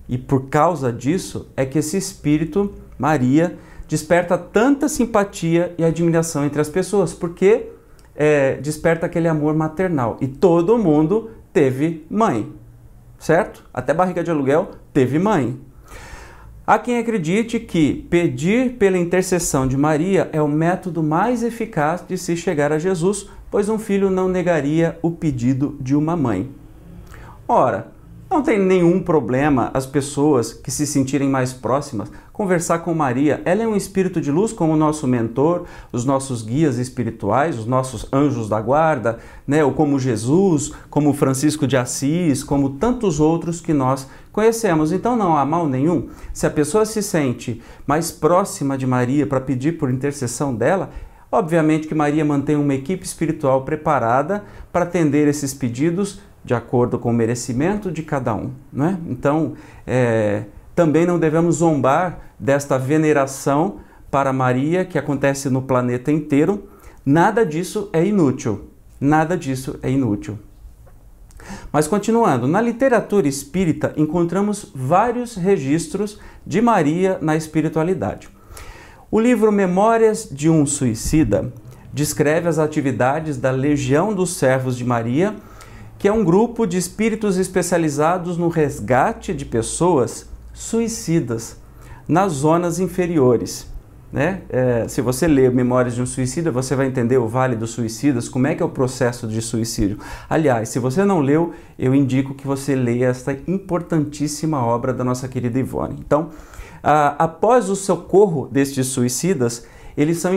e 0.08 0.18
por 0.18 0.50
causa 0.50 0.92
disso 0.92 1.48
é 1.56 1.66
que 1.66 1.80
esse 1.80 1.98
espírito, 1.98 2.74
Maria, 2.98 3.58
desperta 3.88 4.38
tanta 4.38 4.90
simpatia 4.90 5.74
e 5.78 5.84
admiração 5.84 6.46
entre 6.46 6.60
as 6.60 6.70
pessoas, 6.70 7.14
porque 7.14 7.70
é, 8.16 8.58
desperta 8.58 9.06
aquele 9.06 9.28
amor 9.28 9.56
maternal. 9.56 10.18
E 10.20 10.28
todo 10.28 10.78
mundo 10.78 11.32
teve 11.52 12.06
mãe, 12.10 12.52
certo? 13.24 13.64
Até 13.74 13.94
barriga 13.94 14.22
de 14.22 14.30
aluguel 14.30 14.72
teve 14.92 15.18
mãe. 15.18 15.58
Há 16.68 16.78
quem 16.78 16.98
acredite 16.98 17.58
que 17.58 18.06
pedir 18.10 18.74
pela 18.74 18.98
intercessão 18.98 19.66
de 19.66 19.78
Maria 19.78 20.30
é 20.34 20.42
o 20.42 20.48
método 20.48 21.02
mais 21.02 21.42
eficaz 21.42 22.04
de 22.06 22.18
se 22.18 22.36
chegar 22.36 22.74
a 22.74 22.78
Jesus, 22.78 23.30
pois 23.50 23.70
um 23.70 23.80
filho 23.80 24.10
não 24.10 24.28
negaria 24.28 25.00
o 25.02 25.10
pedido 25.10 25.78
de 25.80 25.96
uma 25.96 26.18
mãe. 26.18 26.52
Ora, 27.48 27.93
não 28.34 28.42
tem 28.42 28.58
nenhum 28.58 29.00
problema 29.00 29.70
as 29.76 29.86
pessoas 29.86 30.54
que 30.54 30.72
se 30.72 30.88
sentirem 30.88 31.30
mais 31.30 31.54
próximas 31.54 32.12
conversar 32.32 32.80
com 32.80 32.92
Maria. 32.92 33.44
Ela 33.46 33.62
é 33.62 33.68
um 33.68 33.76
espírito 33.76 34.20
de 34.20 34.32
luz 34.32 34.52
como 34.52 34.74
o 34.74 34.76
nosso 34.76 35.08
mentor, 35.08 35.66
os 35.92 36.04
nossos 36.04 36.42
guias 36.42 36.80
espirituais, 36.80 37.60
os 37.60 37.68
nossos 37.68 38.08
anjos 38.12 38.50
da 38.50 38.60
guarda, 38.60 39.20
né? 39.46 39.64
ou 39.64 39.72
como 39.74 40.00
Jesus, 40.00 40.72
como 40.90 41.14
Francisco 41.14 41.68
de 41.68 41.78
Assis, 41.78 42.44
como 42.44 42.72
tantos 42.72 43.20
outros 43.20 43.62
que 43.62 43.72
nós 43.72 44.08
conhecemos. 44.32 44.92
Então 44.92 45.16
não 45.16 45.38
há 45.38 45.46
mal 45.46 45.68
nenhum. 45.68 46.10
Se 46.34 46.48
a 46.48 46.50
pessoa 46.50 46.86
se 46.86 47.04
sente 47.04 47.62
mais 47.86 48.12
próxima 48.12 48.76
de 48.76 48.88
Maria 48.88 49.28
para 49.28 49.40
pedir 49.40 49.74
por 49.78 49.92
intercessão 49.92 50.56
dela, 50.56 50.90
Obviamente 51.34 51.88
que 51.88 51.96
Maria 51.96 52.24
mantém 52.24 52.56
uma 52.56 52.76
equipe 52.76 53.04
espiritual 53.04 53.66
preparada 53.66 54.44
para 54.72 54.84
atender 54.84 55.28
esses 55.28 55.52
pedidos 55.52 56.20
de 56.44 56.54
acordo 56.54 57.00
com 57.00 57.10
o 57.10 57.14
merecimento 57.14 57.92
de 57.92 58.04
cada 58.04 58.34
um. 58.34 58.52
Né? 58.72 58.98
Então, 59.08 59.54
é, 59.88 60.44
também 60.76 61.06
não 61.06 61.20
devemos 61.20 61.58
zombar 61.58 62.20
desta 62.40 62.78
veneração 62.78 63.80
para 64.12 64.34
Maria 64.34 64.86
que 64.86 64.98
acontece 64.98 65.50
no 65.50 65.62
planeta 65.62 66.12
inteiro. 66.12 66.68
Nada 67.06 67.46
disso 67.46 67.90
é 67.94 68.06
inútil. 68.06 68.70
Nada 69.00 69.38
disso 69.38 69.80
é 69.82 69.90
inútil. 69.90 70.38
Mas 71.72 71.88
continuando, 71.88 72.48
na 72.48 72.62
literatura 72.62 73.28
espírita 73.28 73.94
encontramos 73.98 74.72
vários 74.74 75.36
registros 75.36 76.20
de 76.46 76.62
Maria 76.62 77.18
na 77.22 77.36
espiritualidade. 77.36 78.30
O 79.12 79.20
livro 79.20 79.52
Memórias 79.52 80.28
de 80.32 80.50
um 80.50 80.66
Suicida 80.66 81.54
descreve 81.94 82.48
as 82.48 82.58
atividades 82.58 83.38
da 83.38 83.52
Legião 83.52 84.14
dos 84.14 84.38
Servos 84.38 84.78
de 84.78 84.86
Maria 84.86 85.36
que 86.04 86.08
é 86.10 86.12
um 86.12 86.22
grupo 86.22 86.66
de 86.68 86.78
espíritos 86.78 87.38
especializados 87.38 88.38
no 88.38 88.50
resgate 88.50 89.34
de 89.34 89.46
pessoas 89.46 90.30
suicidas 90.52 91.56
nas 92.06 92.34
zonas 92.34 92.78
inferiores. 92.78 93.72
Né? 94.12 94.42
É, 94.50 94.86
se 94.90 95.00
você 95.00 95.30
ler 95.30 95.50
Memórias 95.50 95.96
de 95.96 96.02
um 96.02 96.06
Suicida, 96.06 96.52
você 96.52 96.76
vai 96.76 96.88
entender 96.88 97.18
o 97.18 97.26
Vale 97.26 97.56
dos 97.56 97.70
Suicidas, 97.70 98.28
como 98.28 98.48
é 98.48 98.54
que 98.54 98.62
é 98.62 98.66
o 98.66 98.70
processo 98.70 99.26
de 99.26 99.42
suicídio. 99.42 99.98
Aliás, 100.30 100.68
se 100.68 100.78
você 100.78 101.06
não 101.06 101.22
leu, 101.22 101.54
eu 101.80 101.96
indico 101.96 102.34
que 102.34 102.46
você 102.46 102.76
leia 102.76 103.06
esta 103.06 103.32
importantíssima 103.48 104.62
obra 104.62 104.94
da 104.94 105.06
nossa 105.06 105.30
querida 105.30 105.58
Ivone. 105.58 105.96
Então, 106.06 106.32
após 106.84 107.70
o 107.70 107.78
socorro 107.78 108.50
destes 108.52 108.88
suicidas, 108.88 109.66
eles 109.96 110.18
são 110.18 110.34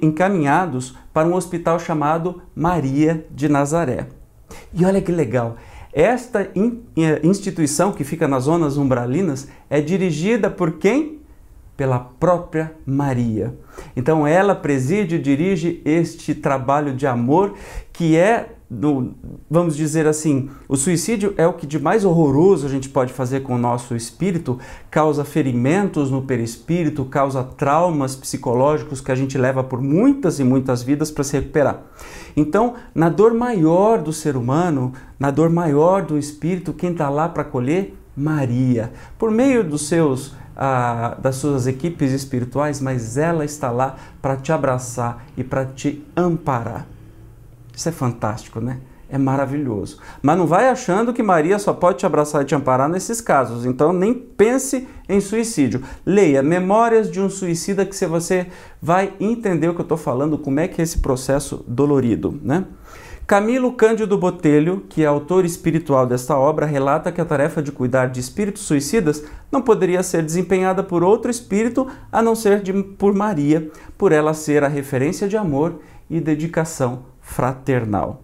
encaminhados 0.00 0.96
para 1.12 1.28
um 1.28 1.34
hospital 1.34 1.78
chamado 1.78 2.40
Maria 2.54 3.26
de 3.30 3.50
Nazaré. 3.50 4.18
E 4.72 4.84
olha 4.84 5.02
que 5.02 5.12
legal, 5.12 5.56
Esta 5.92 6.42
eh, 6.42 7.20
instituição 7.24 7.92
que 7.92 8.04
fica 8.04 8.28
nas 8.28 8.44
zonas 8.44 8.76
umbralinas 8.76 9.48
é 9.68 9.80
dirigida 9.80 10.48
por 10.48 10.78
quem? 10.78 11.19
Pela 11.80 11.98
própria 11.98 12.74
Maria. 12.84 13.54
Então 13.96 14.26
ela 14.26 14.54
preside 14.54 15.14
e 15.14 15.18
dirige 15.18 15.80
este 15.82 16.34
trabalho 16.34 16.94
de 16.94 17.06
amor 17.06 17.54
que 17.90 18.18
é 18.18 18.50
do, 18.68 19.14
vamos 19.50 19.74
dizer 19.74 20.06
assim, 20.06 20.50
o 20.68 20.76
suicídio 20.76 21.32
é 21.38 21.46
o 21.46 21.54
que 21.54 21.66
de 21.66 21.78
mais 21.78 22.04
horroroso 22.04 22.66
a 22.66 22.68
gente 22.68 22.90
pode 22.90 23.14
fazer 23.14 23.40
com 23.40 23.54
o 23.54 23.58
nosso 23.58 23.96
espírito, 23.96 24.58
causa 24.90 25.24
ferimentos 25.24 26.10
no 26.10 26.20
perispírito, 26.20 27.06
causa 27.06 27.42
traumas 27.42 28.14
psicológicos 28.14 29.00
que 29.00 29.10
a 29.10 29.14
gente 29.14 29.38
leva 29.38 29.64
por 29.64 29.80
muitas 29.80 30.38
e 30.38 30.44
muitas 30.44 30.82
vidas 30.82 31.10
para 31.10 31.24
se 31.24 31.38
recuperar. 31.38 31.80
Então, 32.36 32.74
na 32.94 33.08
dor 33.08 33.32
maior 33.32 34.02
do 34.02 34.12
ser 34.12 34.36
humano, 34.36 34.92
na 35.18 35.30
dor 35.30 35.48
maior 35.48 36.02
do 36.02 36.18
espírito, 36.18 36.74
quem 36.74 36.92
está 36.92 37.08
lá 37.08 37.26
para 37.26 37.40
acolher? 37.40 37.96
Maria. 38.14 38.92
Por 39.18 39.30
meio 39.30 39.64
dos 39.64 39.88
seus 39.88 40.34
das 41.18 41.36
suas 41.36 41.66
equipes 41.66 42.12
espirituais, 42.12 42.80
mas 42.80 43.16
ela 43.16 43.44
está 43.44 43.70
lá 43.70 43.96
para 44.20 44.36
te 44.36 44.52
abraçar 44.52 45.24
e 45.36 45.42
para 45.42 45.64
te 45.64 46.04
amparar. 46.14 46.86
Isso 47.74 47.88
é 47.88 47.92
fantástico, 47.92 48.60
né? 48.60 48.78
É 49.08 49.18
maravilhoso. 49.18 49.98
Mas 50.22 50.38
não 50.38 50.46
vai 50.46 50.68
achando 50.68 51.12
que 51.12 51.22
Maria 51.22 51.58
só 51.58 51.72
pode 51.72 51.98
te 51.98 52.06
abraçar 52.06 52.42
e 52.42 52.44
te 52.44 52.54
amparar 52.54 52.88
nesses 52.88 53.20
casos. 53.20 53.64
Então 53.64 53.92
nem 53.92 54.14
pense 54.14 54.86
em 55.08 55.20
suicídio. 55.20 55.82
Leia 56.06 56.42
Memórias 56.42 57.10
de 57.10 57.20
um 57.20 57.28
Suicida 57.28 57.84
que 57.84 58.06
você 58.06 58.46
vai 58.80 59.14
entender 59.18 59.68
o 59.68 59.74
que 59.74 59.80
eu 59.80 59.84
estou 59.84 59.98
falando, 59.98 60.38
como 60.38 60.60
é 60.60 60.68
que 60.68 60.80
é 60.80 60.84
esse 60.84 60.98
processo 60.98 61.64
dolorido, 61.66 62.38
né? 62.42 62.66
Camilo 63.30 63.74
Cândido 63.74 64.18
Botelho, 64.18 64.82
que 64.88 65.04
é 65.04 65.06
autor 65.06 65.44
espiritual 65.44 66.04
desta 66.04 66.36
obra, 66.36 66.66
relata 66.66 67.12
que 67.12 67.20
a 67.20 67.24
tarefa 67.24 67.62
de 67.62 67.70
cuidar 67.70 68.06
de 68.06 68.18
espíritos 68.18 68.64
suicidas 68.64 69.22
não 69.52 69.62
poderia 69.62 70.02
ser 70.02 70.24
desempenhada 70.24 70.82
por 70.82 71.04
outro 71.04 71.30
espírito 71.30 71.86
a 72.10 72.20
não 72.20 72.34
ser 72.34 72.60
de, 72.60 72.72
por 72.72 73.14
Maria, 73.14 73.70
por 73.96 74.10
ela 74.10 74.34
ser 74.34 74.64
a 74.64 74.68
referência 74.68 75.28
de 75.28 75.36
amor 75.36 75.78
e 76.10 76.20
dedicação 76.20 77.04
fraternal. 77.20 78.20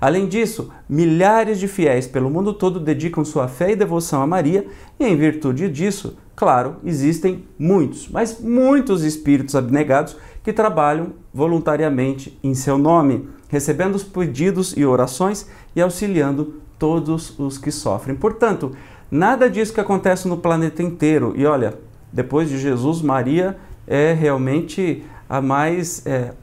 Além 0.00 0.26
disso, 0.26 0.72
milhares 0.88 1.60
de 1.60 1.68
fiéis 1.68 2.08
pelo 2.08 2.28
mundo 2.28 2.52
todo 2.52 2.80
dedicam 2.80 3.24
sua 3.24 3.46
fé 3.46 3.70
e 3.70 3.76
devoção 3.76 4.20
a 4.20 4.26
Maria, 4.26 4.66
e 4.98 5.04
em 5.06 5.14
virtude 5.14 5.68
disso, 5.68 6.16
claro, 6.34 6.78
existem 6.84 7.44
muitos, 7.56 8.08
mas 8.08 8.40
muitos 8.40 9.04
espíritos 9.04 9.54
abnegados 9.54 10.16
que 10.42 10.52
trabalham 10.52 11.12
voluntariamente 11.32 12.36
em 12.42 12.52
seu 12.52 12.76
nome, 12.76 13.28
recebendo 13.52 13.94
os 13.94 14.02
pedidos 14.02 14.74
e 14.74 14.82
orações 14.86 15.46
e 15.76 15.82
auxiliando 15.82 16.54
todos 16.78 17.38
os 17.38 17.58
que 17.58 17.70
sofrem. 17.70 18.16
Portanto, 18.16 18.72
nada 19.10 19.48
disso 19.48 19.74
que 19.74 19.80
acontece 19.80 20.26
no 20.26 20.38
planeta 20.38 20.82
inteiro. 20.82 21.34
E 21.36 21.44
olha, 21.44 21.74
depois 22.10 22.48
de 22.48 22.58
Jesus, 22.58 23.02
Maria 23.02 23.58
é 23.86 24.14
realmente 24.14 25.04
a 25.32 25.40
mais 25.40 26.06
é, 26.06 26.34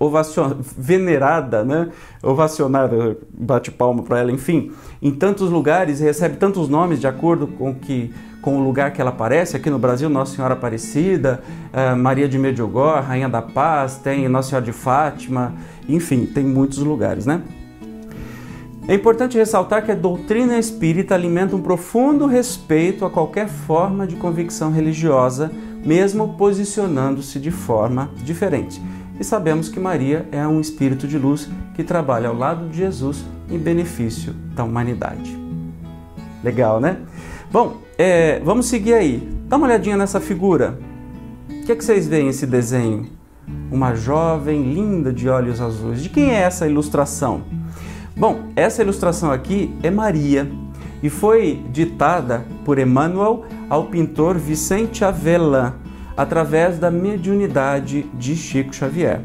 venerada, 0.75 1.63
né? 1.63 1.89
ovacionada, 2.23 3.15
bate 3.31 3.69
palma 3.69 4.01
para 4.01 4.17
ela, 4.17 4.31
enfim, 4.31 4.71
em 4.99 5.11
tantos 5.11 5.51
lugares, 5.51 5.99
recebe 5.99 6.37
tantos 6.37 6.67
nomes 6.67 6.99
de 6.99 7.05
acordo 7.05 7.45
com, 7.45 7.75
que, 7.75 8.11
com 8.41 8.57
o 8.57 8.63
lugar 8.63 8.91
que 8.91 8.99
ela 8.99 9.11
aparece. 9.11 9.55
Aqui 9.55 9.69
no 9.69 9.77
Brasil, 9.77 10.09
Nossa 10.09 10.35
Senhora 10.35 10.55
Aparecida, 10.55 11.39
é, 11.71 11.93
Maria 11.93 12.27
de 12.27 12.39
Medjugorje, 12.39 13.05
Rainha 13.05 13.29
da 13.29 13.43
Paz, 13.43 13.97
tem 13.97 14.27
Nossa 14.27 14.49
Senhora 14.49 14.65
de 14.65 14.73
Fátima, 14.73 15.53
enfim, 15.87 16.25
tem 16.25 16.43
muitos 16.43 16.79
lugares, 16.79 17.27
né? 17.27 17.43
É 18.87 18.95
importante 18.95 19.37
ressaltar 19.37 19.85
que 19.85 19.91
a 19.91 19.95
doutrina 19.95 20.57
espírita 20.57 21.13
alimenta 21.13 21.55
um 21.55 21.61
profundo 21.61 22.25
respeito 22.25 23.05
a 23.05 23.09
qualquer 23.11 23.47
forma 23.47 24.07
de 24.07 24.15
convicção 24.15 24.71
religiosa, 24.71 25.51
mesmo 25.85 26.35
posicionando-se 26.37 27.39
de 27.39 27.51
forma 27.51 28.09
diferente. 28.23 28.81
E 29.19 29.23
sabemos 29.23 29.67
que 29.67 29.79
Maria 29.79 30.27
é 30.31 30.47
um 30.47 30.61
espírito 30.61 31.07
de 31.07 31.17
luz 31.17 31.49
que 31.75 31.83
trabalha 31.83 32.29
ao 32.29 32.35
lado 32.35 32.69
de 32.69 32.77
Jesus 32.77 33.23
em 33.49 33.57
benefício 33.57 34.33
da 34.55 34.63
humanidade. 34.63 35.37
Legal, 36.43 36.79
né? 36.79 36.97
Bom, 37.51 37.77
é, 37.97 38.39
vamos 38.45 38.67
seguir 38.67 38.93
aí. 38.93 39.27
Dá 39.47 39.57
uma 39.57 39.67
olhadinha 39.67 39.97
nessa 39.97 40.21
figura. 40.21 40.79
O 41.49 41.65
que, 41.65 41.71
é 41.71 41.75
que 41.75 41.83
vocês 41.83 42.07
veem 42.07 42.27
nesse 42.27 42.45
desenho? 42.45 43.07
Uma 43.71 43.93
jovem 43.93 44.73
linda 44.73 45.11
de 45.11 45.27
olhos 45.27 45.59
azuis. 45.59 46.01
De 46.01 46.09
quem 46.09 46.31
é 46.31 46.41
essa 46.41 46.67
ilustração? 46.67 47.41
Bom, 48.15 48.51
essa 48.55 48.81
ilustração 48.81 49.31
aqui 49.31 49.75
é 49.83 49.89
Maria 49.89 50.49
e 51.01 51.09
foi 51.09 51.61
ditada 51.71 52.45
por 52.63 52.79
Emmanuel 52.79 53.45
ao 53.69 53.85
pintor 53.85 54.37
Vicente 54.37 55.05
Avella 55.05 55.75
através 56.17 56.77
da 56.77 56.89
mediunidade 56.89 58.03
de 58.13 58.35
Chico 58.35 58.75
Xavier. 58.75 59.21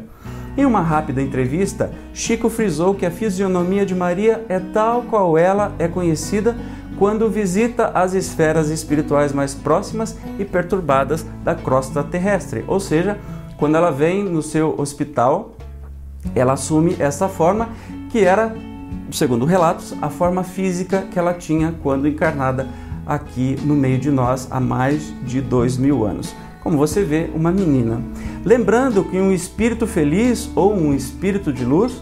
Em 0.57 0.65
uma 0.65 0.81
rápida 0.81 1.21
entrevista, 1.21 1.91
Chico 2.13 2.49
frisou 2.49 2.95
que 2.95 3.05
a 3.05 3.11
fisionomia 3.11 3.85
de 3.85 3.93
Maria 3.93 4.45
é 4.47 4.59
tal 4.59 5.01
qual 5.01 5.37
ela 5.37 5.73
é 5.77 5.87
conhecida 5.87 6.55
quando 6.97 7.29
visita 7.29 7.91
as 7.93 8.13
esferas 8.13 8.69
espirituais 8.69 9.33
mais 9.33 9.53
próximas 9.53 10.17
e 10.39 10.45
perturbadas 10.45 11.25
da 11.43 11.53
crosta 11.53 12.01
terrestre, 12.03 12.63
ou 12.67 12.79
seja, 12.79 13.17
quando 13.57 13.75
ela 13.75 13.91
vem 13.91 14.23
no 14.23 14.41
seu 14.41 14.73
hospital, 14.79 15.55
ela 16.33 16.53
assume 16.53 16.95
essa 16.99 17.27
forma 17.27 17.69
que 18.09 18.23
era 18.23 18.55
segundo 19.11 19.45
relatos, 19.45 19.93
a 20.01 20.09
forma 20.09 20.43
física 20.43 21.05
que 21.11 21.19
ela 21.19 21.33
tinha 21.33 21.73
quando 21.83 22.07
encarnada 22.07 22.67
aqui 23.05 23.57
no 23.63 23.75
meio 23.75 23.99
de 23.99 24.09
nós 24.09 24.47
há 24.49 24.59
mais 24.59 25.13
de 25.23 25.41
dois 25.41 25.77
mil 25.77 26.05
anos. 26.05 26.35
Como 26.61 26.77
você 26.77 27.03
vê, 27.03 27.29
uma 27.35 27.51
menina. 27.51 28.01
Lembrando 28.43 29.03
que 29.03 29.17
um 29.17 29.31
espírito 29.31 29.85
feliz 29.85 30.49
ou 30.55 30.75
um 30.75 30.95
espírito 30.95 31.53
de 31.53 31.63
luz, 31.63 32.01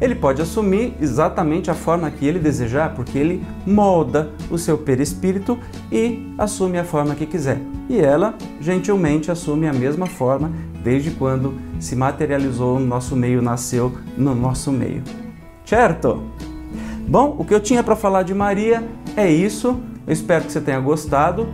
ele 0.00 0.14
pode 0.14 0.40
assumir 0.40 0.94
exatamente 1.00 1.70
a 1.70 1.74
forma 1.74 2.10
que 2.10 2.26
ele 2.26 2.38
desejar, 2.38 2.94
porque 2.94 3.18
ele 3.18 3.44
molda 3.66 4.30
o 4.50 4.58
seu 4.58 4.78
perispírito 4.78 5.58
e 5.90 6.32
assume 6.38 6.78
a 6.78 6.84
forma 6.84 7.14
que 7.14 7.26
quiser. 7.26 7.60
E 7.88 7.98
ela, 7.98 8.34
gentilmente, 8.60 9.30
assume 9.30 9.66
a 9.66 9.72
mesma 9.72 10.06
forma 10.06 10.52
desde 10.82 11.10
quando 11.12 11.54
se 11.80 11.96
materializou 11.96 12.78
no 12.78 12.86
nosso 12.86 13.16
meio, 13.16 13.40
nasceu 13.40 13.92
no 14.16 14.34
nosso 14.34 14.70
meio. 14.70 15.02
Certo? 15.64 16.22
Bom, 17.08 17.36
o 17.38 17.44
que 17.44 17.54
eu 17.54 17.60
tinha 17.60 17.82
para 17.82 17.96
falar 17.96 18.22
de 18.22 18.34
Maria 18.34 18.84
é 19.16 19.30
isso. 19.30 19.80
Eu 20.06 20.12
espero 20.12 20.44
que 20.44 20.52
você 20.52 20.60
tenha 20.60 20.80
gostado. 20.80 21.48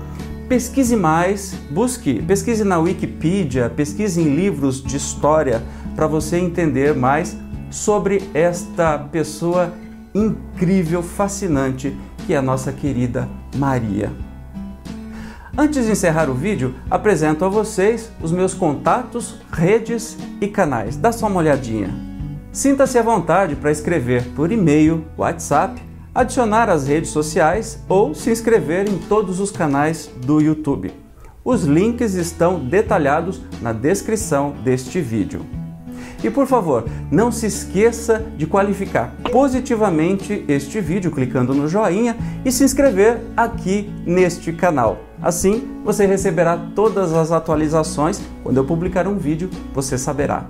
Pesquise 0.49 0.97
mais, 0.97 1.55
busque, 1.71 2.21
pesquise 2.23 2.65
na 2.65 2.79
Wikipedia, 2.79 3.71
pesquise 3.71 4.21
em 4.21 4.35
livros 4.35 4.83
de 4.83 4.97
história 4.97 5.63
para 5.95 6.07
você 6.07 6.39
entender 6.39 6.95
mais 6.95 7.37
sobre 7.71 8.29
esta 8.35 8.99
pessoa 8.99 9.73
incrível, 10.13 11.03
fascinante 11.03 11.97
que 12.27 12.35
é 12.35 12.37
a 12.37 12.43
nossa 12.43 12.73
querida 12.73 13.29
Maria. 13.57 14.13
Antes 15.57 15.85
de 15.85 15.93
encerrar 15.93 16.31
o 16.31 16.35
vídeo, 16.35 16.75
apresento 16.91 17.45
a 17.45 17.49
vocês 17.49 18.11
os 18.23 18.33
meus 18.33 18.55
contatos, 18.55 19.37
redes 19.53 20.17
e 20.41 20.49
canais. 20.49 20.97
Dá 20.97 21.13
só 21.13 21.27
uma 21.27 21.39
olhadinha. 21.39 21.91
Sinta-se 22.53 22.99
à 22.99 23.03
vontade 23.03 23.57
para 23.57 23.71
escrever 23.71 24.25
por 24.35 24.51
e-mail, 24.51 25.05
WhatsApp, 25.17 25.81
adicionar 26.14 26.68
as 26.68 26.87
redes 26.87 27.11
sociais 27.11 27.83
ou 27.88 28.14
se 28.14 28.31
inscrever 28.31 28.88
em 28.88 28.99
todos 28.99 29.40
os 29.40 29.51
canais 29.51 30.11
do 30.25 30.40
YouTube. 30.40 30.92
Os 31.44 31.64
links 31.64 32.14
estão 32.14 32.59
detalhados 32.59 33.40
na 33.62 33.73
descrição 33.73 34.55
deste 34.62 35.01
vídeo. 35.01 35.44
E 36.23 36.29
por 36.29 36.46
favor, 36.46 36.85
não 37.11 37.33
se 37.33 37.46
esqueça 37.46 38.27
de 38.37 38.46
qualificar 38.46 39.14
positivamente 39.33 40.44
este 40.46 40.81
vídeo 40.81 41.11
clicando 41.11 41.55
no 41.55 41.66
joinha 41.66 42.16
e 42.44 42.53
se 42.53 42.62
inscrever 42.62 43.20
aqui 43.35 43.90
neste 44.05 44.53
canal. 44.53 44.99
Assim, 45.23 45.81
você 45.85 46.05
receberá 46.05 46.59
todas 46.75 47.14
as 47.14 47.33
atualizações. 47.33 48.20
Quando 48.42 48.59
eu 48.59 48.64
publicar 48.64 49.07
um 49.07 49.16
vídeo, 49.16 49.49
você 49.73 49.96
saberá. 49.96 50.46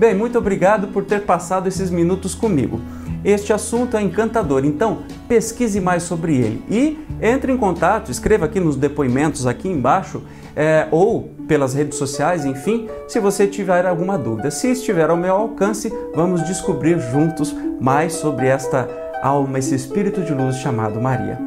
Bem, 0.00 0.14
muito 0.14 0.38
obrigado 0.38 0.88
por 0.88 1.04
ter 1.04 1.26
passado 1.26 1.66
esses 1.66 1.90
minutos 1.90 2.34
comigo. 2.34 2.80
Este 3.22 3.52
assunto 3.52 3.98
é 3.98 4.00
encantador, 4.00 4.64
então 4.64 5.00
pesquise 5.28 5.78
mais 5.78 6.04
sobre 6.04 6.38
ele 6.38 6.64
e 6.70 6.98
entre 7.20 7.52
em 7.52 7.56
contato, 7.58 8.10
escreva 8.10 8.46
aqui 8.46 8.58
nos 8.58 8.76
depoimentos 8.76 9.46
aqui 9.46 9.68
embaixo 9.68 10.22
é, 10.56 10.88
ou 10.90 11.28
pelas 11.46 11.74
redes 11.74 11.98
sociais, 11.98 12.46
enfim, 12.46 12.88
se 13.06 13.20
você 13.20 13.46
tiver 13.46 13.84
alguma 13.84 14.16
dúvida. 14.16 14.50
Se 14.50 14.68
estiver 14.68 15.10
ao 15.10 15.18
meu 15.18 15.34
alcance, 15.34 15.92
vamos 16.14 16.42
descobrir 16.46 16.98
juntos 16.98 17.54
mais 17.78 18.14
sobre 18.14 18.46
esta 18.46 18.88
alma, 19.22 19.58
esse 19.58 19.74
espírito 19.74 20.22
de 20.22 20.32
luz 20.32 20.56
chamado 20.56 20.98
Maria. 20.98 21.38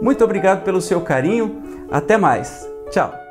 Muito 0.00 0.22
obrigado 0.22 0.62
pelo 0.62 0.80
seu 0.80 1.00
carinho, 1.00 1.60
até 1.90 2.16
mais. 2.16 2.64
Tchau! 2.92 3.27